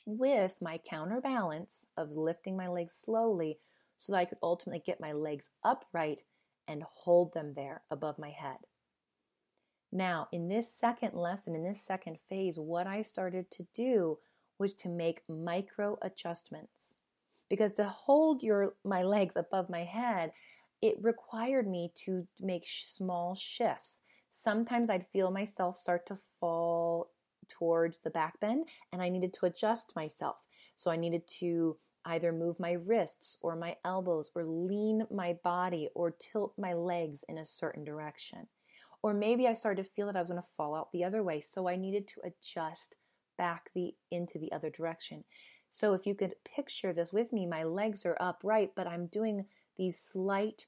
with 0.04 0.56
my 0.60 0.78
counterbalance 0.78 1.86
of 1.96 2.10
lifting 2.10 2.56
my 2.56 2.66
legs 2.66 2.92
slowly 2.92 3.60
so 3.94 4.10
that 4.10 4.18
I 4.18 4.24
could 4.24 4.38
ultimately 4.42 4.82
get 4.84 4.98
my 4.98 5.12
legs 5.12 5.50
upright 5.62 6.22
and 6.66 6.82
hold 6.82 7.34
them 7.34 7.52
there 7.54 7.82
above 7.88 8.18
my 8.18 8.30
head. 8.30 8.56
Now, 9.92 10.26
in 10.32 10.48
this 10.48 10.74
second 10.74 11.14
lesson, 11.14 11.54
in 11.54 11.62
this 11.62 11.80
second 11.80 12.18
phase, 12.28 12.58
what 12.58 12.88
I 12.88 13.02
started 13.02 13.48
to 13.52 13.68
do 13.76 14.18
was 14.58 14.74
to 14.74 14.88
make 14.88 15.22
micro 15.28 15.98
adjustments. 16.02 16.96
Because 17.48 17.74
to 17.74 17.84
hold 17.84 18.42
your 18.42 18.74
my 18.84 19.04
legs 19.04 19.36
above 19.36 19.70
my 19.70 19.84
head, 19.84 20.32
it 20.82 20.96
required 21.00 21.68
me 21.68 21.92
to 22.06 22.26
make 22.40 22.66
small 22.66 23.36
shifts. 23.36 24.00
Sometimes 24.38 24.90
I'd 24.90 25.06
feel 25.06 25.30
myself 25.30 25.78
start 25.78 26.04
to 26.08 26.18
fall 26.38 27.10
towards 27.48 28.00
the 28.00 28.10
back 28.10 28.38
bend 28.38 28.68
and 28.92 29.00
I 29.00 29.08
needed 29.08 29.32
to 29.34 29.46
adjust 29.46 29.96
myself. 29.96 30.36
So 30.76 30.90
I 30.90 30.96
needed 30.96 31.26
to 31.38 31.78
either 32.04 32.32
move 32.32 32.60
my 32.60 32.72
wrists 32.72 33.38
or 33.40 33.56
my 33.56 33.76
elbows 33.82 34.30
or 34.34 34.44
lean 34.44 35.06
my 35.10 35.38
body 35.42 35.88
or 35.94 36.10
tilt 36.10 36.52
my 36.58 36.74
legs 36.74 37.24
in 37.30 37.38
a 37.38 37.46
certain 37.46 37.82
direction. 37.82 38.46
Or 39.02 39.14
maybe 39.14 39.48
I 39.48 39.54
started 39.54 39.82
to 39.82 39.90
feel 39.90 40.06
that 40.06 40.16
I 40.16 40.20
was 40.20 40.28
going 40.28 40.42
to 40.42 40.48
fall 40.54 40.74
out 40.74 40.92
the 40.92 41.04
other 41.04 41.22
way, 41.22 41.40
so 41.40 41.66
I 41.66 41.76
needed 41.76 42.06
to 42.08 42.20
adjust 42.24 42.96
back 43.38 43.70
the 43.74 43.94
into 44.10 44.38
the 44.38 44.52
other 44.52 44.68
direction. 44.68 45.24
So 45.68 45.94
if 45.94 46.06
you 46.06 46.14
could 46.14 46.34
picture 46.44 46.92
this 46.92 47.10
with 47.10 47.32
me, 47.32 47.46
my 47.46 47.64
legs 47.64 48.04
are 48.04 48.18
upright, 48.20 48.72
but 48.76 48.86
I'm 48.86 49.06
doing 49.06 49.46
these 49.78 49.98
slight, 49.98 50.66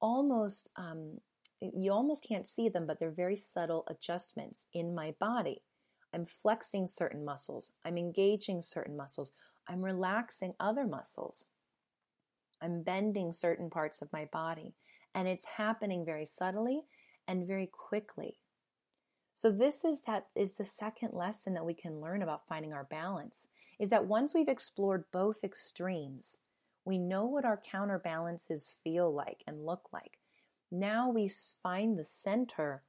almost 0.00 0.70
um, 0.76 1.18
you 1.74 1.92
almost 1.92 2.24
can't 2.26 2.46
see 2.46 2.68
them, 2.68 2.86
but 2.86 2.98
they're 2.98 3.10
very 3.10 3.36
subtle 3.36 3.84
adjustments 3.88 4.66
in 4.72 4.94
my 4.94 5.14
body. 5.18 5.62
I'm 6.12 6.24
flexing 6.24 6.86
certain 6.86 7.24
muscles. 7.24 7.72
I'm 7.84 7.98
engaging 7.98 8.62
certain 8.62 8.96
muscles. 8.96 9.32
I'm 9.68 9.82
relaxing 9.82 10.54
other 10.60 10.86
muscles. 10.86 11.46
I'm 12.62 12.82
bending 12.82 13.32
certain 13.32 13.70
parts 13.70 14.00
of 14.00 14.12
my 14.12 14.26
body. 14.26 14.74
And 15.14 15.26
it's 15.26 15.44
happening 15.56 16.04
very 16.04 16.26
subtly 16.26 16.82
and 17.26 17.46
very 17.46 17.66
quickly. 17.66 18.38
So 19.32 19.50
this 19.50 19.84
is 19.84 20.02
that 20.02 20.26
is 20.36 20.54
the 20.54 20.64
second 20.64 21.12
lesson 21.12 21.54
that 21.54 21.66
we 21.66 21.74
can 21.74 22.00
learn 22.00 22.22
about 22.22 22.46
finding 22.48 22.72
our 22.72 22.84
balance 22.84 23.48
is 23.80 23.90
that 23.90 24.06
once 24.06 24.32
we've 24.32 24.48
explored 24.48 25.04
both 25.12 25.42
extremes, 25.42 26.40
we 26.84 26.98
know 26.98 27.26
what 27.26 27.44
our 27.44 27.60
counterbalances 27.60 28.76
feel 28.84 29.12
like 29.12 29.42
and 29.46 29.66
look 29.66 29.88
like. 29.92 30.18
Now 30.76 31.08
we 31.08 31.30
find 31.62 31.96
the 31.96 32.04
center 32.04 32.82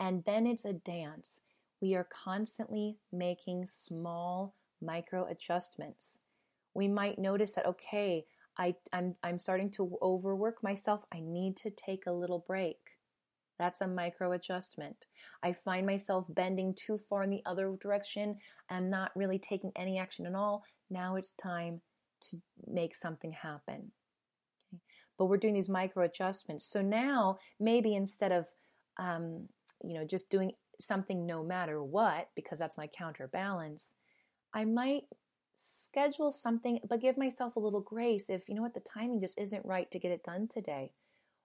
and 0.00 0.24
then 0.24 0.46
it's 0.46 0.64
a 0.64 0.72
dance. 0.72 1.40
We 1.82 1.94
are 1.94 2.08
constantly 2.24 2.96
making 3.12 3.66
small 3.66 4.54
micro 4.80 5.26
adjustments. 5.26 6.18
We 6.72 6.88
might 6.88 7.18
notice 7.18 7.52
that, 7.52 7.66
okay, 7.66 8.24
I, 8.56 8.76
I'm, 8.90 9.16
I'm 9.22 9.38
starting 9.38 9.70
to 9.72 9.98
overwork 10.00 10.62
myself. 10.62 11.02
I 11.12 11.20
need 11.20 11.58
to 11.58 11.68
take 11.68 12.06
a 12.06 12.12
little 12.12 12.42
break. 12.46 12.78
That's 13.58 13.82
a 13.82 13.86
micro 13.86 14.32
adjustment. 14.32 15.04
I 15.42 15.52
find 15.52 15.84
myself 15.84 16.24
bending 16.30 16.72
too 16.72 16.96
far 16.96 17.22
in 17.22 17.28
the 17.28 17.42
other 17.44 17.76
direction 17.78 18.38
I'm 18.70 18.88
not 18.88 19.12
really 19.14 19.38
taking 19.38 19.72
any 19.76 19.98
action 19.98 20.24
at 20.24 20.34
all. 20.34 20.64
Now 20.88 21.16
it's 21.16 21.32
time 21.32 21.82
to 22.30 22.40
make 22.66 22.96
something 22.96 23.32
happen. 23.32 23.92
But 25.18 25.26
we're 25.26 25.36
doing 25.36 25.54
these 25.54 25.68
micro 25.68 26.04
adjustments. 26.04 26.66
So 26.66 26.82
now 26.82 27.38
maybe 27.58 27.94
instead 27.94 28.32
of, 28.32 28.46
um, 28.98 29.48
you 29.82 29.94
know, 29.94 30.04
just 30.04 30.28
doing 30.30 30.52
something 30.80 31.26
no 31.26 31.42
matter 31.42 31.82
what, 31.82 32.28
because 32.34 32.58
that's 32.58 32.76
my 32.76 32.86
counterbalance, 32.86 33.94
I 34.52 34.64
might 34.64 35.04
schedule 35.56 36.30
something, 36.30 36.80
but 36.88 37.00
give 37.00 37.16
myself 37.16 37.56
a 37.56 37.60
little 37.60 37.80
grace 37.80 38.28
if, 38.28 38.48
you 38.48 38.54
know 38.54 38.62
what, 38.62 38.74
the 38.74 38.80
timing 38.80 39.20
just 39.20 39.38
isn't 39.38 39.64
right 39.64 39.90
to 39.90 39.98
get 39.98 40.12
it 40.12 40.24
done 40.24 40.48
today. 40.48 40.92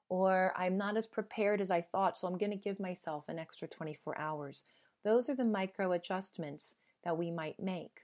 Or 0.10 0.54
I'm 0.58 0.78
not 0.78 0.98
as 0.98 1.08
prepared 1.08 1.62
as 1.62 1.72
I 1.72 1.82
thought, 1.82 2.18
so 2.18 2.28
I'm 2.28 2.38
going 2.38 2.52
to 2.52 2.58
give 2.58 2.80
myself 2.80 3.26
an 3.30 3.40
extra 3.40 3.68
24 3.68 4.18
hours. 4.20 4.66
Those 5.06 5.30
are 5.30 5.36
the 5.36 5.46
micro 5.46 5.94
adjustments 5.94 6.76
that 7.04 7.18
we 7.18 7.32
might 7.32 7.60
make. 7.60 8.02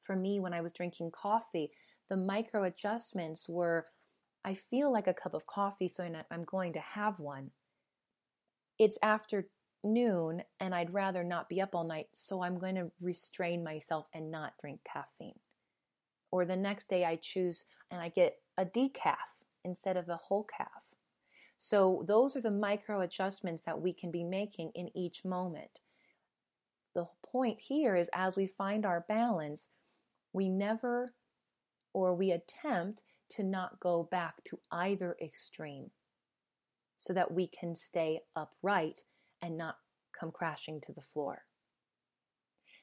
For 0.00 0.16
me, 0.16 0.40
when 0.40 0.54
I 0.54 0.60
was 0.60 0.72
drinking 0.72 1.10
coffee, 1.10 1.70
the 2.08 2.16
micro 2.16 2.64
adjustments 2.64 3.48
were 3.48 3.86
I 4.48 4.54
feel 4.54 4.90
like 4.90 5.06
a 5.06 5.12
cup 5.12 5.34
of 5.34 5.46
coffee, 5.46 5.88
so 5.88 6.02
I'm 6.30 6.44
going 6.44 6.72
to 6.72 6.80
have 6.80 7.18
one. 7.18 7.50
It's 8.78 8.96
after 9.02 9.50
noon 9.84 10.42
and 10.58 10.74
I'd 10.74 10.94
rather 10.94 11.22
not 11.22 11.50
be 11.50 11.60
up 11.60 11.74
all 11.74 11.84
night, 11.84 12.06
so 12.14 12.42
I'm 12.42 12.58
going 12.58 12.76
to 12.76 12.90
restrain 12.98 13.62
myself 13.62 14.06
and 14.14 14.30
not 14.30 14.54
drink 14.58 14.80
caffeine. 14.90 15.38
Or 16.30 16.46
the 16.46 16.56
next 16.56 16.88
day 16.88 17.04
I 17.04 17.16
choose 17.16 17.66
and 17.90 18.00
I 18.00 18.08
get 18.08 18.36
a 18.56 18.64
decaf 18.64 19.16
instead 19.66 19.98
of 19.98 20.08
a 20.08 20.16
whole 20.16 20.46
caff. 20.56 20.82
So 21.58 22.02
those 22.08 22.34
are 22.34 22.40
the 22.40 22.50
micro 22.50 23.02
adjustments 23.02 23.64
that 23.66 23.82
we 23.82 23.92
can 23.92 24.10
be 24.10 24.24
making 24.24 24.72
in 24.74 24.88
each 24.96 25.26
moment. 25.26 25.80
The 26.94 27.06
point 27.22 27.60
here 27.60 27.96
is 27.96 28.08
as 28.14 28.34
we 28.34 28.46
find 28.46 28.86
our 28.86 29.04
balance, 29.06 29.68
we 30.32 30.48
never 30.48 31.12
or 31.92 32.14
we 32.14 32.30
attempt 32.30 33.02
to 33.30 33.42
not 33.42 33.80
go 33.80 34.08
back 34.10 34.42
to 34.44 34.58
either 34.70 35.16
extreme 35.22 35.90
so 36.96 37.12
that 37.12 37.32
we 37.32 37.46
can 37.46 37.76
stay 37.76 38.20
upright 38.34 39.04
and 39.40 39.56
not 39.56 39.76
come 40.18 40.30
crashing 40.32 40.80
to 40.80 40.92
the 40.92 41.02
floor. 41.02 41.44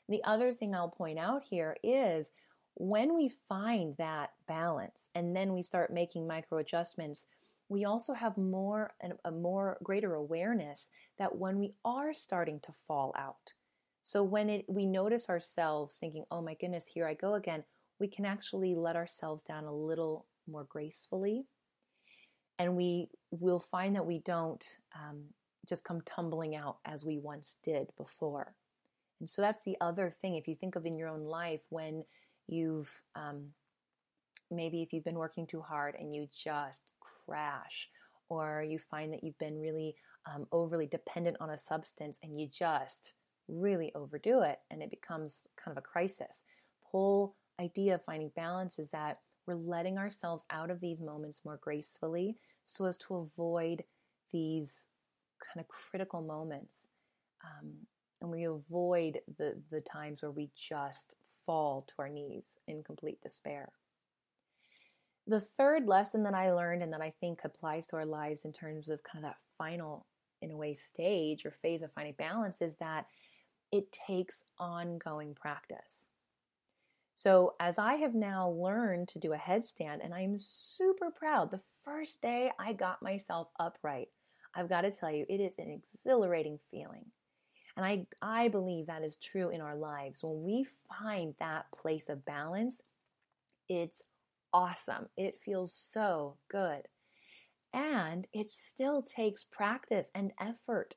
The 0.08 0.24
other 0.24 0.54
thing 0.54 0.74
I'll 0.74 0.90
point 0.90 1.20
out 1.20 1.44
here 1.50 1.76
is 1.84 2.32
when 2.76 3.16
we 3.16 3.30
find 3.50 3.96
that 3.98 4.32
balance 4.48 5.10
and 5.16 5.36
then 5.36 5.54
we 5.54 5.64
start 5.64 5.94
making 5.94 6.28
micro 6.28 6.60
adjustments, 6.60 7.26
we 7.70 7.86
also 7.86 8.14
have 8.14 8.38
more 8.38 8.94
and 9.02 9.14
a 9.24 9.32
more 9.32 9.78
greater 9.84 10.14
awareness 10.14 10.90
that 11.18 11.38
when 11.38 11.58
we 11.58 11.74
are 11.84 12.14
starting 12.14 12.60
to 12.62 12.74
fall 12.88 13.14
out. 13.18 13.54
So 14.02 14.22
when 14.22 14.50
it, 14.50 14.66
we 14.68 14.86
notice 14.86 15.30
ourselves 15.30 15.96
thinking, 15.96 16.26
"Oh 16.30 16.42
my 16.42 16.54
goodness, 16.54 16.86
here 16.86 17.08
I 17.08 17.16
go 17.16 17.34
again," 17.34 17.64
we 18.00 18.08
can 18.08 18.26
actually 18.26 18.76
let 18.76 18.96
ourselves 18.96 19.42
down 19.42 19.64
a 19.64 19.74
little 19.74 20.28
more 20.48 20.66
gracefully, 20.70 21.46
and 22.60 22.76
we 22.76 23.10
will 23.32 23.60
find 23.60 23.96
that 23.96 24.06
we 24.06 24.20
don't 24.20 24.66
um, 24.96 25.24
just 25.68 25.84
come 25.84 26.02
tumbling 26.06 26.56
out 26.56 26.78
as 26.86 27.04
we 27.04 27.18
once 27.18 27.58
did 27.64 27.88
before. 27.98 28.54
And 29.20 29.30
so 29.30 29.42
that's 29.42 29.64
the 29.64 29.78
other 29.82 30.14
thing. 30.22 30.36
If 30.36 30.48
you 30.48 30.56
think 30.56 30.76
of 30.76 30.86
in 30.86 30.98
your 30.98 31.10
own 31.10 31.24
life 31.24 31.62
when 31.70 32.04
you've 32.48 32.90
um, 33.16 33.48
maybe 34.52 34.82
if 34.82 34.94
you've 34.94 35.04
been 35.04 35.16
working 35.16 35.48
too 35.48 35.62
hard 35.62 35.96
and 36.00 36.14
you 36.14 36.28
just 36.38 36.94
crash, 37.26 37.90
or 38.30 38.64
you 38.68 38.80
find 38.80 39.14
that 39.14 39.24
you've 39.24 39.38
been 39.38 39.60
really 39.60 39.96
um, 40.34 40.48
overly 40.52 40.88
dependent 40.88 41.38
on 41.40 41.52
a 41.52 41.58
substance 41.58 42.20
and 42.24 42.40
you 42.40 42.48
just 42.48 43.14
really 43.48 43.92
overdo 43.94 44.42
it 44.42 44.60
and 44.72 44.82
it 44.82 44.90
becomes 44.90 45.48
kind 45.64 45.78
of 45.78 45.84
a 45.84 45.88
crisis. 45.88 46.44
The 46.82 46.90
whole 46.92 47.36
idea 47.60 47.96
of 47.96 48.04
finding 48.04 48.32
balance 48.36 48.80
is 48.80 48.90
that 48.92 49.18
we're 49.48 49.56
letting 49.56 49.98
ourselves 49.98 50.46
out 50.50 50.72
of 50.72 50.80
these 50.80 51.02
moments 51.02 51.42
more 51.46 51.60
gracefully 51.62 52.38
so 52.64 52.86
as 52.86 52.98
to 52.98 53.16
avoid 53.16 53.84
these 54.32 54.88
kind 55.40 55.64
of 55.64 55.68
critical 55.68 56.22
moments. 56.22 56.88
Um, 57.44 57.72
and 58.22 58.32
we 58.32 58.46
avoid 58.46 59.20
the, 59.38 59.56
the 59.72 59.82
times 59.82 60.22
where 60.22 60.32
we 60.32 60.50
just 60.56 61.16
fall 61.46 61.82
to 61.82 61.94
our 62.00 62.10
knees 62.10 62.46
in 62.68 62.84
complete 62.84 63.22
despair. 63.22 63.70
The 65.28 65.40
third 65.40 65.88
lesson 65.88 66.24
that 66.24 66.34
I 66.34 66.52
learned 66.52 66.84
and 66.84 66.94
that 66.94 67.02
I 67.02 67.14
think 67.20 67.42
applies 67.44 67.88
to 67.88 67.98
our 67.98 68.06
lives 68.06 68.46
in 68.46 68.54
terms 68.54 68.90
of 68.90 69.04
kind 69.04 69.24
of 69.24 69.30
that 69.30 69.38
final, 69.58 70.06
in 70.42 70.52
a 70.52 70.58
way, 70.58 70.74
stage 70.76 71.46
or 71.46 71.52
phase 71.52 71.82
of 71.82 71.92
finding 71.94 72.14
balance 72.14 72.62
is 72.62 72.78
that 72.78 73.06
it 73.72 73.92
takes 73.92 74.46
ongoing 74.60 75.34
practice. 75.34 76.08
So, 77.18 77.56
as 77.62 77.80
I 77.80 77.94
have 77.96 78.14
now 78.14 78.50
learned 78.50 79.08
to 79.10 79.20
do 79.20 79.32
a 79.32 79.38
headstand, 79.38 80.04
and 80.04 80.14
I'm 80.14 80.38
super 80.38 81.10
proud, 81.10 81.50
the 81.50 81.62
first 81.86 82.22
day 82.22 82.52
I 82.60 82.74
got 82.74 83.02
myself 83.02 83.48
upright, 83.58 84.10
I've 84.54 84.68
got 84.68 84.82
to 84.82 84.92
tell 84.92 85.10
you, 85.10 85.26
it 85.30 85.40
is 85.40 85.54
an 85.58 85.72
exhilarating 85.72 86.60
feeling. 86.70 87.06
And 87.78 87.86
I, 87.86 88.06
I 88.22 88.50
believe 88.50 88.88
that 88.88 89.02
is 89.02 89.16
true 89.16 89.50
in 89.50 89.62
our 89.62 89.78
lives. 89.78 90.24
When 90.24 90.44
we 90.44 90.66
find 91.00 91.36
that 91.40 91.68
place 91.72 92.10
of 92.10 92.26
balance, 92.26 92.82
it's 93.70 94.02
awesome. 94.54 95.08
It 95.16 95.40
feels 95.44 95.74
so 95.74 96.36
good. 96.52 96.82
And 97.74 98.28
it 98.34 98.50
still 98.50 99.02
takes 99.02 99.46
practice 99.46 100.10
and 100.14 100.34
effort. 100.40 100.96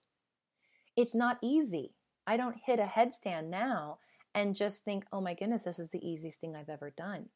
It's 0.96 1.14
not 1.14 1.38
easy. 1.42 1.94
I 2.26 2.36
don't 2.36 2.56
hit 2.66 2.80
a 2.80 2.86
headstand 2.86 3.50
now 3.50 3.98
and 4.34 4.54
just 4.54 4.84
think, 4.84 5.04
oh 5.12 5.20
my 5.20 5.34
goodness, 5.34 5.64
this 5.64 5.78
is 5.78 5.90
the 5.90 6.06
easiest 6.06 6.40
thing 6.40 6.54
I've 6.54 6.68
ever 6.68 6.90
done. 6.96 7.26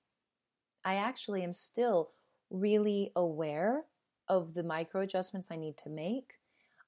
I 0.84 0.96
actually 0.96 1.42
am 1.42 1.52
still 1.52 2.10
really 2.50 3.12
aware 3.16 3.84
of 4.28 4.54
the 4.54 4.62
micro 4.62 5.02
adjustments 5.02 5.48
I 5.50 5.56
need 5.56 5.76
to 5.78 5.90
make. 5.90 6.34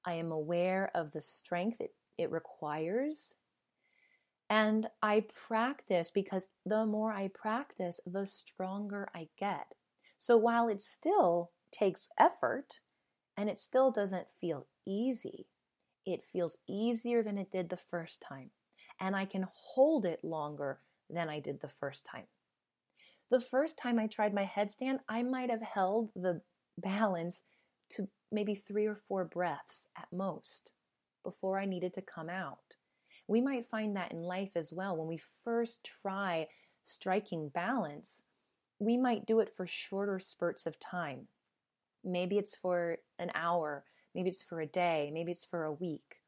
I 0.05 0.13
am 0.13 0.31
aware 0.31 0.91
of 0.93 1.11
the 1.11 1.21
strength 1.21 1.81
it, 1.81 1.93
it 2.17 2.31
requires. 2.31 3.35
And 4.49 4.87
I 5.01 5.25
practice 5.33 6.11
because 6.13 6.47
the 6.65 6.85
more 6.85 7.11
I 7.11 7.29
practice, 7.33 7.99
the 8.05 8.25
stronger 8.25 9.09
I 9.15 9.29
get. 9.39 9.73
So 10.17 10.37
while 10.37 10.67
it 10.67 10.81
still 10.81 11.51
takes 11.71 12.09
effort 12.19 12.79
and 13.35 13.49
it 13.49 13.57
still 13.57 13.91
doesn't 13.91 14.27
feel 14.39 14.67
easy, 14.85 15.47
it 16.05 16.23
feels 16.31 16.57
easier 16.67 17.23
than 17.23 17.37
it 17.37 17.51
did 17.51 17.69
the 17.69 17.77
first 17.77 18.21
time. 18.21 18.51
And 18.99 19.15
I 19.15 19.25
can 19.25 19.47
hold 19.53 20.05
it 20.05 20.23
longer 20.23 20.79
than 21.09 21.29
I 21.29 21.39
did 21.39 21.61
the 21.61 21.67
first 21.67 22.05
time. 22.05 22.25
The 23.29 23.39
first 23.39 23.77
time 23.77 23.99
I 23.99 24.07
tried 24.07 24.33
my 24.33 24.45
headstand, 24.45 24.99
I 25.09 25.23
might 25.23 25.49
have 25.49 25.61
held 25.61 26.11
the 26.15 26.41
balance 26.77 27.43
to 27.91 28.07
maybe 28.31 28.55
three 28.55 28.85
or 28.85 28.95
four 28.95 29.25
breaths 29.25 29.87
at 29.97 30.07
most 30.11 30.71
before 31.23 31.59
I 31.59 31.65
needed 31.65 31.93
to 31.95 32.01
come 32.01 32.29
out. 32.29 32.59
We 33.27 33.41
might 33.41 33.67
find 33.67 33.95
that 33.95 34.11
in 34.11 34.21
life 34.21 34.51
as 34.55 34.71
well. 34.71 34.95
When 34.95 35.07
we 35.07 35.19
first 35.43 35.89
try 36.01 36.47
striking 36.83 37.49
balance, 37.49 38.21
we 38.79 38.97
might 38.97 39.25
do 39.25 39.39
it 39.39 39.49
for 39.49 39.65
shorter 39.65 40.19
spurts 40.19 40.65
of 40.65 40.79
time. 40.79 41.27
Maybe 42.03 42.37
it's 42.37 42.55
for 42.55 42.97
an 43.17 43.31
hour, 43.33 43.85
maybe 44.13 44.29
it's 44.29 44.43
for 44.43 44.61
a 44.61 44.67
day, 44.67 45.09
maybe 45.11 45.31
it's 45.31 45.45
for 45.45 45.63
a 45.63 45.71
week. 45.71 46.21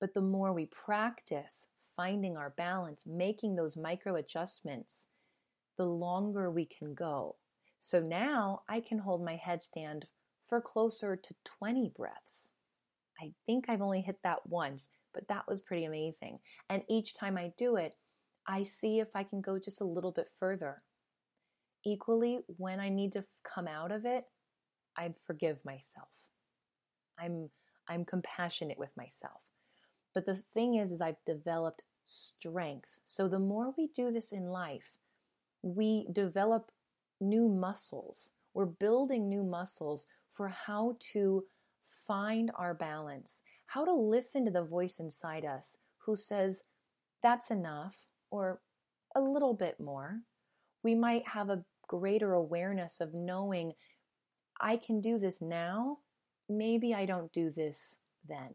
But 0.00 0.14
the 0.14 0.20
more 0.20 0.52
we 0.52 0.66
practice 0.66 1.66
finding 1.96 2.36
our 2.36 2.54
balance, 2.56 3.02
making 3.04 3.56
those 3.56 3.76
micro 3.76 4.16
adjustments, 4.16 5.08
the 5.76 5.84
longer 5.84 6.50
we 6.50 6.64
can 6.66 6.94
go. 6.94 7.36
So 7.80 8.00
now 8.00 8.62
I 8.68 8.80
can 8.80 8.98
hold 8.98 9.24
my 9.24 9.40
headstand 9.44 10.04
for 10.48 10.60
closer 10.60 11.16
to 11.16 11.34
20 11.44 11.92
breaths. 11.96 12.50
I 13.20 13.32
think 13.46 13.68
I've 13.68 13.82
only 13.82 14.00
hit 14.00 14.16
that 14.22 14.46
once, 14.46 14.88
but 15.12 15.26
that 15.28 15.44
was 15.48 15.60
pretty 15.60 15.84
amazing. 15.84 16.38
And 16.70 16.82
each 16.88 17.14
time 17.14 17.36
I 17.36 17.52
do 17.58 17.76
it, 17.76 17.94
I 18.46 18.64
see 18.64 19.00
if 19.00 19.08
I 19.14 19.24
can 19.24 19.40
go 19.40 19.58
just 19.58 19.80
a 19.80 19.84
little 19.84 20.12
bit 20.12 20.28
further. 20.38 20.82
Equally, 21.84 22.40
when 22.56 22.80
I 22.80 22.88
need 22.88 23.12
to 23.12 23.24
come 23.42 23.66
out 23.66 23.92
of 23.92 24.04
it, 24.04 24.24
I 24.96 25.12
forgive 25.26 25.64
myself. 25.64 26.08
I'm 27.18 27.50
I'm 27.88 28.04
compassionate 28.04 28.78
with 28.78 28.90
myself. 28.96 29.40
But 30.14 30.26
the 30.26 30.36
thing 30.36 30.74
is 30.74 30.92
is 30.92 31.00
I've 31.00 31.24
developed 31.24 31.82
strength. 32.04 32.98
So 33.04 33.28
the 33.28 33.38
more 33.38 33.74
we 33.76 33.88
do 33.94 34.10
this 34.10 34.32
in 34.32 34.46
life, 34.46 34.92
we 35.62 36.06
develop 36.12 36.70
new 37.20 37.48
muscles. 37.48 38.32
We're 38.54 38.66
building 38.66 39.28
new 39.28 39.44
muscles 39.44 40.06
for 40.30 40.48
how 40.48 40.96
to 41.12 41.44
find 42.06 42.50
our 42.56 42.74
balance, 42.74 43.42
how 43.66 43.84
to 43.84 43.92
listen 43.92 44.44
to 44.46 44.50
the 44.50 44.64
voice 44.64 44.98
inside 44.98 45.44
us 45.44 45.76
who 45.98 46.16
says, 46.16 46.62
that's 47.22 47.50
enough, 47.50 48.06
or 48.30 48.60
a 49.14 49.20
little 49.20 49.54
bit 49.54 49.78
more. 49.78 50.20
We 50.82 50.94
might 50.94 51.28
have 51.28 51.50
a 51.50 51.64
greater 51.86 52.32
awareness 52.32 53.00
of 53.00 53.14
knowing 53.14 53.72
I 54.60 54.76
can 54.76 55.00
do 55.00 55.18
this 55.18 55.40
now, 55.40 55.98
maybe 56.48 56.94
I 56.94 57.06
don't 57.06 57.32
do 57.32 57.50
this 57.50 57.96
then. 58.26 58.54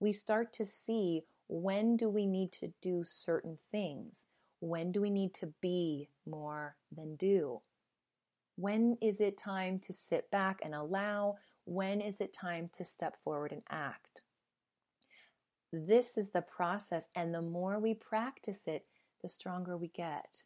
We 0.00 0.14
start 0.14 0.52
to 0.54 0.66
see 0.66 1.24
when 1.46 1.96
do 1.96 2.08
we 2.08 2.26
need 2.26 2.52
to 2.52 2.72
do 2.80 3.04
certain 3.04 3.58
things? 3.70 4.26
When 4.60 4.92
do 4.92 5.00
we 5.00 5.10
need 5.10 5.34
to 5.34 5.52
be 5.60 6.08
more 6.26 6.76
than 6.90 7.16
do? 7.16 7.60
When 8.56 8.96
is 9.00 9.20
it 9.20 9.38
time 9.38 9.78
to 9.80 9.92
sit 9.92 10.30
back 10.30 10.60
and 10.62 10.74
allow? 10.74 11.36
When 11.64 12.00
is 12.00 12.20
it 12.20 12.32
time 12.32 12.70
to 12.76 12.84
step 12.84 13.16
forward 13.22 13.52
and 13.52 13.62
act? 13.68 14.22
This 15.72 16.18
is 16.18 16.30
the 16.30 16.42
process, 16.42 17.06
and 17.14 17.32
the 17.32 17.42
more 17.42 17.78
we 17.78 17.94
practice 17.94 18.62
it, 18.66 18.86
the 19.22 19.28
stronger 19.28 19.76
we 19.76 19.88
get. 19.88 20.38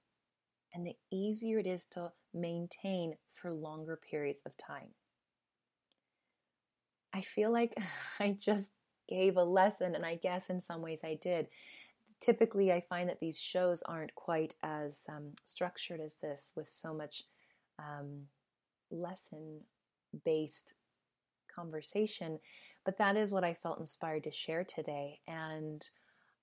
And 0.73 0.87
the 0.87 0.97
easier 1.11 1.59
it 1.59 1.67
is 1.67 1.87
to 1.93 2.12
maintain 2.33 3.14
for 3.33 3.53
longer 3.53 3.99
periods 4.11 4.40
of 4.45 4.57
time. 4.57 4.90
I 7.12 7.23
feel 7.23 7.53
like 7.53 7.75
I 8.21 8.37
just 8.38 8.69
gave 9.09 9.37
a 9.37 9.45
lesson, 9.45 9.95
and 9.95 10.05
I 10.05 10.17
guess 10.17 10.51
in 10.51 10.61
some 10.61 10.83
ways 10.83 11.01
I 11.05 11.19
did 11.21 11.49
typically 12.25 12.73
I 12.73 12.81
find 12.81 13.09
that 13.09 13.21
these 13.21 13.38
shows 13.38 13.83
aren't 13.83 14.14
quite 14.14 14.55
as 14.62 15.01
um, 15.09 15.33
structured 15.45 16.01
as 16.01 16.14
this 16.23 16.53
with 16.57 16.71
so 16.71 16.95
much 16.95 17.25
um, 17.79 18.23
lesson 18.90 19.61
based 20.25 20.75
conversation. 21.55 22.38
But 22.85 22.99
that 22.99 23.17
is 23.17 23.31
what 23.31 23.45
I 23.45 23.55
felt 23.55 23.81
inspired 23.81 24.25
to 24.25 24.31
share 24.31 24.64
today. 24.64 25.21
And 25.27 25.87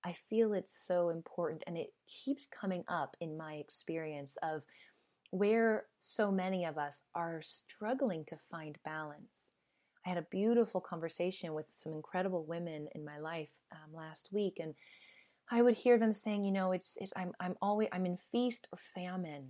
I 0.03 0.13
feel 0.13 0.53
it's 0.53 0.79
so 0.87 1.09
important 1.09 1.63
and 1.65 1.77
it 1.77 1.93
keeps 2.07 2.47
coming 2.47 2.83
up 2.87 3.15
in 3.19 3.37
my 3.37 3.55
experience 3.55 4.37
of 4.43 4.63
where 5.31 5.85
so 5.99 6.31
many 6.31 6.65
of 6.65 6.77
us 6.77 7.03
are 7.15 7.41
struggling 7.41 8.25
to 8.25 8.37
find 8.49 8.77
balance. 8.83 9.40
I 10.05 10.09
had 10.09 10.17
a 10.17 10.27
beautiful 10.31 10.81
conversation 10.81 11.53
with 11.53 11.67
some 11.71 11.93
incredible 11.93 12.43
women 12.45 12.87
in 12.95 13.05
my 13.05 13.19
life 13.19 13.51
um, 13.71 13.93
last 13.93 14.29
week, 14.31 14.57
and 14.59 14.73
I 15.51 15.61
would 15.61 15.75
hear 15.75 15.99
them 15.99 16.13
saying, 16.13 16.45
you 16.45 16.51
know, 16.51 16.71
it's, 16.71 16.97
it's 16.99 17.13
I'm 17.15 17.33
I'm 17.39 17.55
always 17.61 17.89
I'm 17.91 18.05
in 18.05 18.17
feast 18.17 18.67
or 18.71 18.79
famine. 18.95 19.49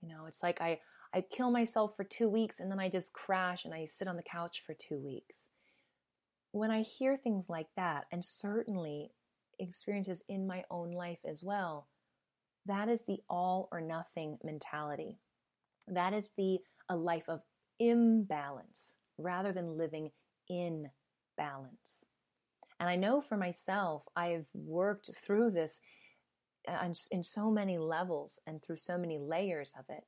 You 0.00 0.08
know, 0.08 0.26
it's 0.26 0.42
like 0.42 0.60
I 0.60 0.80
I 1.14 1.20
kill 1.20 1.50
myself 1.50 1.94
for 1.96 2.04
two 2.04 2.28
weeks 2.28 2.58
and 2.58 2.70
then 2.70 2.80
I 2.80 2.88
just 2.88 3.12
crash 3.12 3.64
and 3.64 3.72
I 3.72 3.86
sit 3.86 4.08
on 4.08 4.16
the 4.16 4.22
couch 4.22 4.62
for 4.66 4.74
two 4.74 4.98
weeks. 4.98 5.48
When 6.52 6.70
I 6.70 6.82
hear 6.82 7.16
things 7.16 7.48
like 7.48 7.68
that, 7.76 8.06
and 8.10 8.24
certainly 8.24 9.12
experiences 9.58 10.22
in 10.28 10.46
my 10.46 10.64
own 10.70 10.90
life 10.90 11.20
as 11.28 11.42
well, 11.42 11.88
that 12.66 12.88
is 12.88 13.02
the 13.06 13.18
all 13.28 13.68
or 13.70 13.80
nothing 13.80 14.38
mentality. 14.42 15.18
That 15.86 16.12
is 16.12 16.30
the 16.36 16.58
a 16.88 16.96
life 16.96 17.28
of 17.28 17.42
imbalance 17.78 18.94
rather 19.18 19.52
than 19.52 19.78
living 19.78 20.10
in 20.48 20.90
balance. 21.36 22.04
And 22.78 22.88
I 22.88 22.96
know 22.96 23.20
for 23.20 23.36
myself, 23.36 24.02
I've 24.14 24.48
worked 24.54 25.10
through 25.24 25.50
this 25.50 25.80
uh, 26.68 26.88
in 27.10 27.24
so 27.24 27.50
many 27.50 27.78
levels 27.78 28.38
and 28.46 28.62
through 28.62 28.78
so 28.78 28.98
many 28.98 29.18
layers 29.18 29.72
of 29.78 29.84
it. 29.88 30.04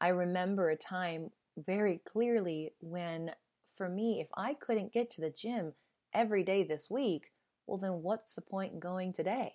I 0.00 0.08
remember 0.08 0.70
a 0.70 0.76
time 0.76 1.30
very 1.56 2.00
clearly 2.06 2.72
when, 2.80 3.32
for 3.76 3.88
me, 3.88 4.20
if 4.20 4.28
I 4.36 4.54
couldn't 4.54 4.92
get 4.92 5.10
to 5.12 5.20
the 5.20 5.30
gym 5.30 5.72
every 6.14 6.44
day 6.44 6.62
this 6.62 6.88
week, 6.88 7.32
well, 7.66 7.78
then 7.78 8.02
what's 8.02 8.34
the 8.34 8.42
point 8.42 8.74
in 8.74 8.80
going 8.80 9.12
today? 9.12 9.54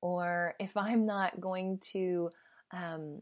Or 0.00 0.54
if 0.58 0.76
I'm 0.76 1.06
not 1.06 1.40
going 1.40 1.78
to, 1.92 2.30
um, 2.72 3.20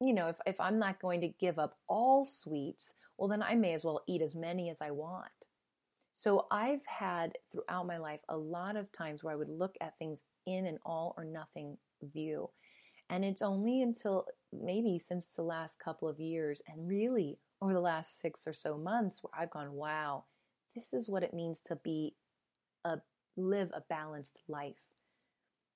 you 0.00 0.12
know, 0.12 0.28
if, 0.28 0.36
if 0.46 0.60
I'm 0.60 0.78
not 0.78 1.00
going 1.00 1.22
to 1.22 1.28
give 1.28 1.58
up 1.58 1.76
all 1.88 2.24
sweets, 2.24 2.92
well, 3.18 3.28
then 3.28 3.42
I 3.42 3.54
may 3.54 3.74
as 3.74 3.84
well 3.84 4.02
eat 4.06 4.22
as 4.22 4.34
many 4.34 4.70
as 4.70 4.78
I 4.80 4.90
want. 4.90 5.30
So 6.12 6.46
I've 6.50 6.86
had 6.86 7.32
throughout 7.50 7.86
my 7.86 7.98
life 7.98 8.20
a 8.28 8.36
lot 8.36 8.76
of 8.76 8.90
times 8.92 9.22
where 9.22 9.32
I 9.32 9.36
would 9.36 9.48
look 9.48 9.74
at 9.80 9.98
things 9.98 10.22
in 10.46 10.66
an 10.66 10.78
all 10.84 11.14
or 11.16 11.24
nothing 11.24 11.76
view. 12.02 12.50
And 13.10 13.24
it's 13.24 13.42
only 13.42 13.82
until 13.82 14.26
maybe 14.52 14.98
since 14.98 15.26
the 15.34 15.42
last 15.42 15.78
couple 15.78 16.08
of 16.08 16.20
years 16.20 16.62
and 16.68 16.88
really 16.88 17.38
over 17.60 17.72
the 17.72 17.80
last 17.80 18.20
six 18.20 18.46
or 18.46 18.52
so 18.52 18.78
months 18.78 19.22
where 19.22 19.32
I've 19.36 19.50
gone, 19.50 19.72
wow, 19.72 20.24
this 20.74 20.92
is 20.92 21.08
what 21.08 21.22
it 21.22 21.34
means 21.34 21.60
to 21.66 21.76
be 21.76 22.14
a 22.84 22.98
live 23.36 23.70
a 23.74 23.82
balanced 23.88 24.40
life. 24.48 24.80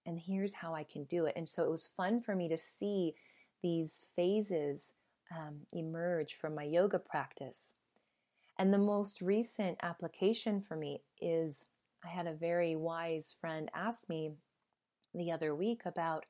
And 0.07 0.19
here's 0.19 0.55
how 0.55 0.75
I 0.75 0.85
can 0.85 1.05
do 1.05 1.27
it. 1.27 1.35
And 1.37 1.49
so 1.49 1.65
it 1.65 1.71
was 1.71 1.89
fun 1.97 2.21
for 2.21 2.35
me 2.35 2.49
to 2.49 2.59
see 2.59 3.15
these 3.63 4.05
phases 4.15 4.93
um, 5.37 5.61
emerge 5.73 6.35
from 6.35 6.55
my 6.55 6.65
yoga 6.65 6.99
practice. 6.99 7.73
And 8.59 8.73
the 8.73 8.79
most 8.79 9.21
recent 9.21 9.79
application 9.83 10.61
for 10.61 10.77
me 10.77 11.03
is 11.21 11.67
I 12.05 12.09
had 12.09 12.27
a 12.27 12.35
very 12.35 12.77
wise 12.77 13.35
friend 13.41 13.71
ask 13.75 14.09
me 14.09 14.33
the 15.15 15.33
other 15.33 15.55
week 15.55 15.83
about, 15.85 16.25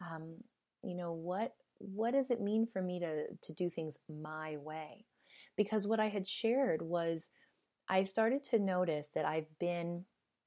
um, 0.00 0.36
you 0.82 0.94
know, 0.96 1.12
what 1.12 1.54
what 1.78 2.12
does 2.12 2.30
it 2.30 2.40
mean 2.40 2.66
for 2.66 2.80
me 2.80 3.00
to 3.00 3.26
to 3.42 3.52
do 3.52 3.68
things 3.68 3.98
my 4.08 4.56
way? 4.58 5.04
Because 5.56 5.86
what 5.86 6.00
I 6.00 6.08
had 6.08 6.26
shared 6.26 6.82
was 6.82 7.28
I 7.88 8.04
started 8.04 8.42
to 8.44 8.58
notice 8.58 9.08
that 9.14 9.24
I've 9.24 9.58
been 9.58 10.04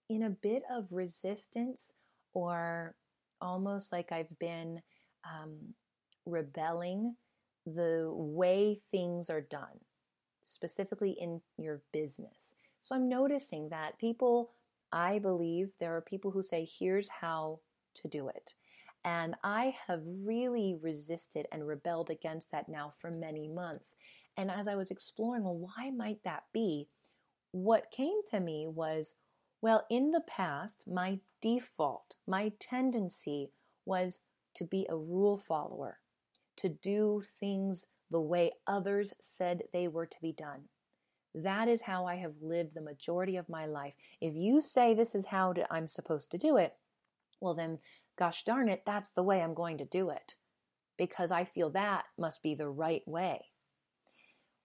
in 0.10 0.24
a 0.24 0.30
bit 0.30 0.64
of 0.72 0.88
resistance 0.92 1.92
or 2.34 2.96
almost 3.42 3.92
like 3.92 4.12
I've 4.12 4.40
been 4.40 4.82
um, 5.26 5.74
rebelling 6.26 7.16
the 7.66 8.10
way 8.12 8.82
things 8.92 9.30
are 9.30 9.42
done, 9.42 9.80
specifically 10.42 11.16
in 11.20 11.42
your 11.58 11.82
business. 11.92 12.54
So 12.82 12.96
I'm 12.96 13.10
noticing 13.10 13.70
that 13.70 13.98
people, 13.98 14.52
I 14.92 15.20
believe 15.20 15.70
there 15.80 15.96
are 15.96 16.02
people 16.02 16.32
who 16.32 16.44
say, 16.44 16.68
here's 16.80 17.08
how 17.22 17.60
to 17.96 18.08
do 18.08 18.28
it. 18.28 18.54
And 19.04 19.36
I 19.44 19.76
have 19.88 20.02
really 20.06 20.76
resisted 20.82 21.46
and 21.52 21.68
rebelled 21.68 22.10
against 22.10 22.52
that 22.52 22.68
now 22.68 22.94
for 23.00 23.12
many 23.12 23.48
months. 23.48 23.96
And 24.38 24.52
as 24.52 24.68
I 24.68 24.76
was 24.76 24.92
exploring, 24.92 25.44
well, 25.44 25.58
why 25.58 25.92
might 25.92 26.24
that 26.24 26.44
be? 26.54 26.88
What 27.52 27.92
came 27.92 28.22
to 28.32 28.40
me 28.40 28.68
was, 28.68 29.14
well, 29.62 29.86
in 29.90 30.12
the 30.12 30.24
past, 30.28 30.84
my 30.88 31.20
default, 31.42 32.16
my 32.28 32.52
tendency 32.60 33.52
was 33.86 34.20
to 34.56 34.64
be 34.64 34.86
a 34.90 34.98
rule 34.98 35.38
follower, 35.38 36.00
to 36.58 36.70
do 36.70 37.24
things 37.40 37.88
the 38.12 38.22
way 38.22 38.52
others 38.68 39.14
said 39.22 39.64
they 39.74 39.88
were 39.88 40.06
to 40.06 40.18
be 40.22 40.32
done. 40.32 40.66
That 41.34 41.68
is 41.68 41.82
how 41.82 42.06
I 42.06 42.16
have 42.16 42.36
lived 42.42 42.76
the 42.76 42.82
majority 42.82 43.36
of 43.36 43.50
my 43.50 43.66
life. 43.66 43.94
If 44.22 44.36
you 44.36 44.62
say 44.62 44.94
this 44.94 45.14
is 45.14 45.28
how 45.28 45.54
I'm 45.70 45.88
supposed 45.88 46.32
to 46.32 46.38
do 46.38 46.58
it, 46.58 46.76
well, 47.42 47.54
then, 47.54 47.80
gosh 48.18 48.44
darn 48.44 48.70
it, 48.70 48.84
that's 48.86 49.10
the 49.10 49.24
way 49.24 49.42
I'm 49.42 49.54
going 49.54 49.78
to 49.80 49.86
do 49.86 50.10
it 50.10 50.36
because 50.98 51.32
I 51.32 51.44
feel 51.44 51.70
that 51.72 52.06
must 52.18 52.42
be 52.42 52.56
the 52.56 52.70
right 52.70 53.06
way. 53.06 53.46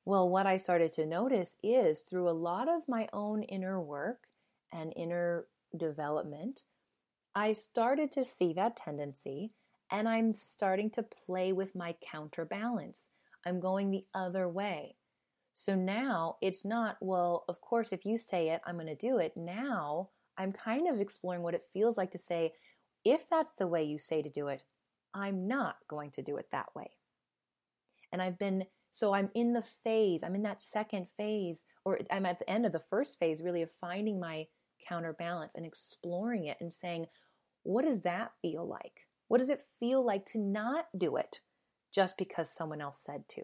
Well, 0.04 0.28
what 0.28 0.46
I 0.46 0.56
started 0.56 0.92
to 0.92 1.06
notice 1.06 1.56
is 1.62 2.02
through 2.02 2.28
a 2.28 2.32
lot 2.32 2.68
of 2.68 2.88
my 2.88 3.08
own 3.12 3.42
inner 3.42 3.80
work 3.80 4.28
and 4.72 4.92
inner 4.96 5.46
development, 5.76 6.62
I 7.34 7.52
started 7.52 8.10
to 8.12 8.24
see 8.24 8.52
that 8.54 8.76
tendency 8.76 9.52
and 9.90 10.08
I'm 10.08 10.34
starting 10.34 10.90
to 10.90 11.02
play 11.02 11.52
with 11.52 11.74
my 11.74 11.94
counterbalance. 12.02 13.08
I'm 13.46 13.60
going 13.60 13.90
the 13.90 14.04
other 14.14 14.48
way. 14.48 14.96
So 15.52 15.74
now 15.74 16.36
it's 16.40 16.64
not, 16.64 16.96
well, 17.00 17.44
of 17.48 17.60
course, 17.60 17.92
if 17.92 18.04
you 18.04 18.16
say 18.16 18.50
it, 18.50 18.60
I'm 18.64 18.76
going 18.76 18.86
to 18.86 18.94
do 18.94 19.18
it. 19.18 19.32
Now 19.36 20.10
I'm 20.38 20.52
kind 20.52 20.88
of 20.88 21.00
exploring 21.00 21.42
what 21.42 21.54
it 21.54 21.66
feels 21.72 21.98
like 21.98 22.12
to 22.12 22.18
say, 22.18 22.52
if 23.04 23.28
that's 23.28 23.52
the 23.58 23.66
way 23.66 23.82
you 23.82 23.98
say 23.98 24.22
to 24.22 24.30
do 24.30 24.48
it, 24.48 24.62
I'm 25.12 25.48
not 25.48 25.76
going 25.88 26.12
to 26.12 26.22
do 26.22 26.36
it 26.36 26.46
that 26.52 26.74
way. 26.74 26.90
And 28.12 28.22
I've 28.22 28.38
been, 28.38 28.64
so 28.92 29.12
I'm 29.12 29.30
in 29.34 29.52
the 29.52 29.64
phase, 29.82 30.22
I'm 30.22 30.34
in 30.34 30.42
that 30.42 30.62
second 30.62 31.08
phase, 31.16 31.64
or 31.84 31.98
I'm 32.10 32.26
at 32.26 32.38
the 32.38 32.48
end 32.48 32.66
of 32.66 32.72
the 32.72 32.82
first 32.90 33.18
phase, 33.18 33.42
really, 33.42 33.62
of 33.62 33.70
finding 33.80 34.20
my 34.20 34.46
counterbalance 34.88 35.54
and 35.54 35.66
exploring 35.66 36.46
it 36.46 36.58
and 36.60 36.72
saying, 36.72 37.06
what 37.62 37.84
does 37.84 38.02
that 38.02 38.32
feel 38.40 38.66
like? 38.66 39.06
What 39.30 39.38
does 39.38 39.48
it 39.48 39.62
feel 39.78 40.04
like 40.04 40.26
to 40.32 40.38
not 40.38 40.86
do 40.98 41.14
it 41.14 41.38
just 41.94 42.18
because 42.18 42.50
someone 42.50 42.80
else 42.80 42.98
said 43.00 43.28
to? 43.28 43.42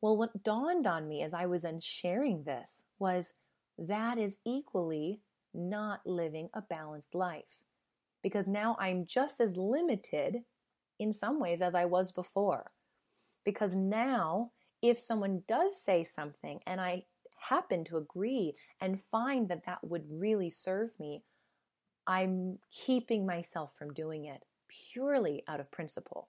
Well, 0.00 0.16
what 0.16 0.42
dawned 0.42 0.88
on 0.88 1.06
me 1.06 1.22
as 1.22 1.32
I 1.32 1.46
was 1.46 1.62
then 1.62 1.78
sharing 1.78 2.42
this 2.42 2.82
was 2.98 3.34
that 3.78 4.18
is 4.18 4.38
equally 4.44 5.20
not 5.54 6.00
living 6.04 6.50
a 6.52 6.62
balanced 6.62 7.14
life. 7.14 7.62
Because 8.24 8.48
now 8.48 8.76
I'm 8.80 9.06
just 9.06 9.40
as 9.40 9.56
limited 9.56 10.38
in 10.98 11.12
some 11.12 11.38
ways 11.38 11.62
as 11.62 11.76
I 11.76 11.84
was 11.84 12.10
before. 12.10 12.72
Because 13.44 13.76
now, 13.76 14.50
if 14.82 14.98
someone 14.98 15.44
does 15.46 15.80
say 15.80 16.02
something 16.02 16.58
and 16.66 16.80
I 16.80 17.04
happen 17.48 17.84
to 17.84 17.98
agree 17.98 18.56
and 18.80 19.00
find 19.00 19.48
that 19.48 19.64
that 19.66 19.84
would 19.84 20.06
really 20.10 20.50
serve 20.50 20.90
me, 20.98 21.22
I'm 22.10 22.58
keeping 22.72 23.24
myself 23.24 23.70
from 23.78 23.94
doing 23.94 24.24
it 24.24 24.42
purely 24.92 25.44
out 25.46 25.60
of 25.60 25.70
principle. 25.70 26.28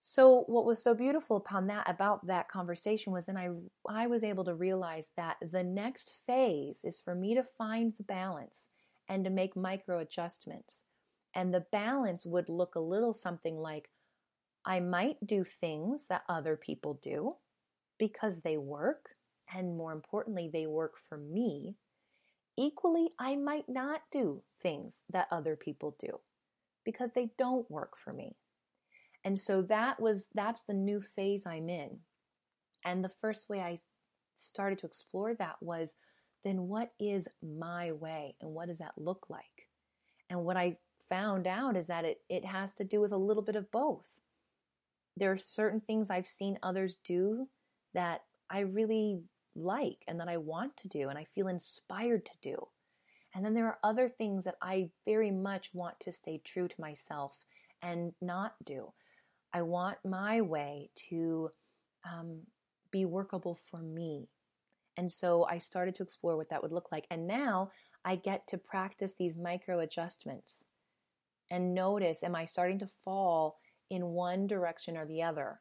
So 0.00 0.44
what 0.46 0.64
was 0.64 0.82
so 0.82 0.94
beautiful 0.94 1.36
upon 1.36 1.66
that 1.66 1.90
about 1.90 2.26
that 2.26 2.48
conversation 2.48 3.12
was 3.12 3.26
then 3.26 3.36
I 3.36 3.50
I 3.86 4.06
was 4.06 4.24
able 4.24 4.44
to 4.44 4.54
realize 4.54 5.08
that 5.18 5.36
the 5.42 5.62
next 5.62 6.14
phase 6.26 6.80
is 6.84 6.98
for 6.98 7.14
me 7.14 7.34
to 7.34 7.44
find 7.58 7.92
the 7.98 8.04
balance 8.04 8.68
and 9.10 9.24
to 9.24 9.30
make 9.30 9.56
micro 9.56 9.98
adjustments. 9.98 10.84
And 11.34 11.52
the 11.52 11.66
balance 11.70 12.24
would 12.24 12.48
look 12.48 12.76
a 12.76 12.80
little 12.80 13.12
something 13.12 13.58
like 13.58 13.90
I 14.64 14.80
might 14.80 15.18
do 15.26 15.44
things 15.44 16.06
that 16.08 16.22
other 16.30 16.56
people 16.56 16.98
do 17.02 17.34
because 17.98 18.40
they 18.40 18.56
work 18.56 19.10
and 19.54 19.76
more 19.76 19.92
importantly 19.92 20.48
they 20.50 20.66
work 20.66 20.94
for 21.10 21.18
me 21.18 21.76
Equally, 22.56 23.10
I 23.18 23.36
might 23.36 23.68
not 23.68 24.02
do 24.10 24.42
things 24.60 25.02
that 25.10 25.28
other 25.30 25.56
people 25.56 25.96
do 25.98 26.20
because 26.84 27.12
they 27.12 27.30
don't 27.38 27.70
work 27.70 27.96
for 27.96 28.12
me. 28.12 28.36
And 29.24 29.38
so 29.38 29.62
that 29.62 30.00
was 30.00 30.26
that's 30.34 30.62
the 30.66 30.74
new 30.74 31.00
phase 31.00 31.44
I'm 31.46 31.68
in. 31.68 31.98
And 32.84 33.04
the 33.04 33.10
first 33.10 33.48
way 33.48 33.60
I 33.60 33.78
started 34.34 34.78
to 34.78 34.86
explore 34.86 35.34
that 35.34 35.56
was 35.60 35.94
then 36.44 36.68
what 36.68 36.92
is 36.98 37.28
my 37.42 37.92
way 37.92 38.34
and 38.40 38.50
what 38.50 38.68
does 38.68 38.78
that 38.78 38.94
look 38.96 39.26
like? 39.28 39.68
And 40.30 40.44
what 40.44 40.56
I 40.56 40.78
found 41.08 41.46
out 41.46 41.76
is 41.76 41.88
that 41.88 42.04
it, 42.04 42.18
it 42.28 42.44
has 42.44 42.72
to 42.74 42.84
do 42.84 43.00
with 43.00 43.12
a 43.12 43.18
little 43.18 43.42
bit 43.42 43.56
of 43.56 43.70
both. 43.70 44.06
There 45.16 45.32
are 45.32 45.38
certain 45.38 45.80
things 45.80 46.08
I've 46.08 46.26
seen 46.26 46.58
others 46.62 46.96
do 47.04 47.48
that 47.92 48.22
I 48.48 48.60
really 48.60 49.20
like 49.60 50.04
and 50.08 50.20
that 50.20 50.28
I 50.28 50.36
want 50.36 50.76
to 50.78 50.88
do 50.88 51.08
and 51.08 51.18
I 51.18 51.24
feel 51.24 51.48
inspired 51.48 52.24
to 52.26 52.32
do. 52.42 52.68
And 53.34 53.44
then 53.44 53.54
there 53.54 53.66
are 53.66 53.78
other 53.84 54.08
things 54.08 54.44
that 54.44 54.56
I 54.60 54.90
very 55.04 55.30
much 55.30 55.70
want 55.72 56.00
to 56.00 56.12
stay 56.12 56.40
true 56.44 56.66
to 56.66 56.80
myself 56.80 57.32
and 57.82 58.12
not 58.20 58.54
do. 58.64 58.92
I 59.52 59.62
want 59.62 59.98
my 60.04 60.40
way 60.40 60.90
to 61.10 61.50
um, 62.04 62.42
be 62.90 63.04
workable 63.04 63.58
for 63.70 63.80
me. 63.80 64.28
And 64.96 65.12
so 65.12 65.44
I 65.44 65.58
started 65.58 65.94
to 65.96 66.02
explore 66.02 66.36
what 66.36 66.50
that 66.50 66.62
would 66.62 66.72
look 66.72 66.88
like. 66.90 67.06
And 67.10 67.26
now 67.26 67.70
I 68.04 68.16
get 68.16 68.46
to 68.48 68.58
practice 68.58 69.12
these 69.18 69.36
micro 69.36 69.78
adjustments 69.80 70.66
and 71.50 71.74
notice 71.74 72.22
am 72.22 72.34
I 72.34 72.44
starting 72.44 72.78
to 72.78 72.88
fall 73.04 73.58
in 73.90 74.06
one 74.06 74.46
direction 74.46 74.96
or 74.96 75.06
the 75.06 75.22
other? 75.22 75.60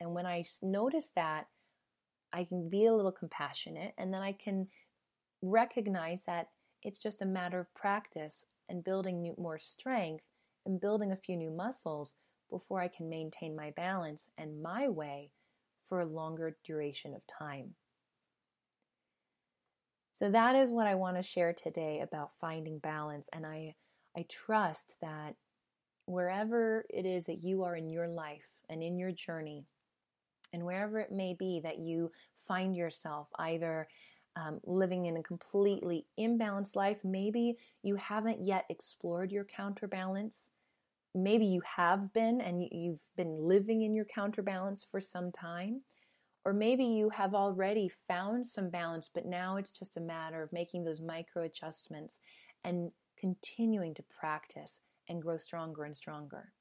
And 0.00 0.14
when 0.14 0.26
I 0.26 0.44
notice 0.62 1.10
that, 1.14 1.46
I 2.32 2.44
can 2.44 2.68
be 2.68 2.86
a 2.86 2.94
little 2.94 3.12
compassionate 3.12 3.94
and 3.98 4.12
then 4.12 4.22
I 4.22 4.32
can 4.32 4.68
recognize 5.42 6.24
that 6.26 6.48
it's 6.82 6.98
just 6.98 7.22
a 7.22 7.26
matter 7.26 7.58
of 7.60 7.74
practice 7.74 8.44
and 8.68 8.84
building 8.84 9.22
new, 9.22 9.34
more 9.38 9.58
strength 9.58 10.24
and 10.64 10.80
building 10.80 11.12
a 11.12 11.16
few 11.16 11.36
new 11.36 11.50
muscles 11.50 12.14
before 12.50 12.80
I 12.80 12.88
can 12.88 13.08
maintain 13.08 13.56
my 13.56 13.70
balance 13.70 14.28
and 14.38 14.62
my 14.62 14.88
way 14.88 15.30
for 15.88 16.00
a 16.00 16.06
longer 16.06 16.56
duration 16.64 17.14
of 17.14 17.22
time. 17.26 17.74
So 20.12 20.30
that 20.30 20.56
is 20.56 20.70
what 20.70 20.86
I 20.86 20.94
want 20.94 21.16
to 21.16 21.22
share 21.22 21.52
today 21.52 22.00
about 22.00 22.38
finding 22.40 22.78
balance 22.78 23.28
and 23.32 23.44
I 23.44 23.74
I 24.16 24.24
trust 24.30 24.96
that 25.02 25.34
wherever 26.06 26.86
it 26.88 27.04
is 27.04 27.26
that 27.26 27.44
you 27.44 27.64
are 27.64 27.76
in 27.76 27.90
your 27.90 28.08
life 28.08 28.48
and 28.70 28.82
in 28.82 28.96
your 28.96 29.12
journey 29.12 29.66
and 30.52 30.64
wherever 30.64 30.98
it 30.98 31.12
may 31.12 31.34
be 31.38 31.60
that 31.62 31.78
you 31.78 32.10
find 32.36 32.76
yourself 32.76 33.28
either 33.38 33.88
um, 34.36 34.60
living 34.64 35.06
in 35.06 35.16
a 35.16 35.22
completely 35.22 36.06
imbalanced 36.18 36.76
life, 36.76 37.00
maybe 37.04 37.56
you 37.82 37.96
haven't 37.96 38.46
yet 38.46 38.66
explored 38.68 39.32
your 39.32 39.44
counterbalance. 39.44 40.50
Maybe 41.14 41.46
you 41.46 41.62
have 41.76 42.12
been 42.12 42.40
and 42.42 42.62
you've 42.70 43.00
been 43.16 43.38
living 43.38 43.82
in 43.82 43.94
your 43.94 44.04
counterbalance 44.04 44.86
for 44.90 45.00
some 45.00 45.32
time. 45.32 45.82
Or 46.44 46.52
maybe 46.52 46.84
you 46.84 47.08
have 47.10 47.34
already 47.34 47.90
found 48.06 48.46
some 48.46 48.70
balance, 48.70 49.10
but 49.12 49.26
now 49.26 49.56
it's 49.56 49.72
just 49.72 49.96
a 49.96 50.00
matter 50.00 50.42
of 50.42 50.52
making 50.52 50.84
those 50.84 51.00
micro 51.00 51.42
adjustments 51.42 52.20
and 52.62 52.92
continuing 53.18 53.94
to 53.94 54.04
practice 54.20 54.80
and 55.08 55.22
grow 55.22 55.38
stronger 55.38 55.84
and 55.84 55.96
stronger. 55.96 56.52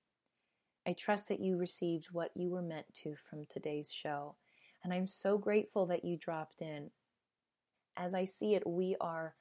I 0.88 0.93
trust 0.93 1.28
that 1.30 1.39
you 1.39 1.58
received 1.58 2.08
what 2.12 2.32
you 2.36 2.50
were 2.50 2.62
meant 2.62 2.93
to 3.04 3.15
from 3.15 3.45
today's 3.45 3.91
show. 3.91 4.36
And 4.84 4.93
I'm 4.93 5.08
so 5.08 5.38
grateful 5.38 5.88
that 5.88 6.06
you 6.06 6.17
dropped 6.17 6.62
in. 6.62 6.91
As 7.98 8.13
I 8.13 8.26
see 8.26 8.54
it, 8.54 8.67
we 8.67 8.95
are 9.02 9.36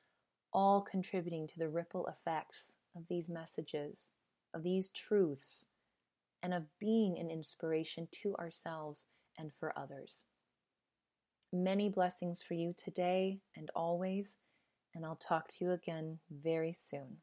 all 0.52 0.80
contributing 0.80 1.46
to 1.48 1.58
the 1.58 1.68
ripple 1.68 2.06
effects 2.06 2.72
of 2.96 3.08
these 3.08 3.28
messages, 3.28 4.08
of 4.54 4.62
these 4.62 4.88
truths, 4.88 5.66
and 6.42 6.54
of 6.54 6.64
being 6.78 7.18
an 7.18 7.30
inspiration 7.30 8.08
to 8.22 8.34
ourselves 8.36 9.06
and 9.38 9.52
for 9.52 9.78
others. 9.78 10.24
Many 11.52 11.88
blessings 11.88 12.42
for 12.42 12.54
you 12.54 12.74
today 12.76 13.40
and 13.56 13.70
always, 13.74 14.36
and 14.94 15.04
I'll 15.04 15.16
talk 15.16 15.48
to 15.48 15.64
you 15.64 15.72
again 15.72 16.20
very 16.30 16.72
soon. 16.72 17.18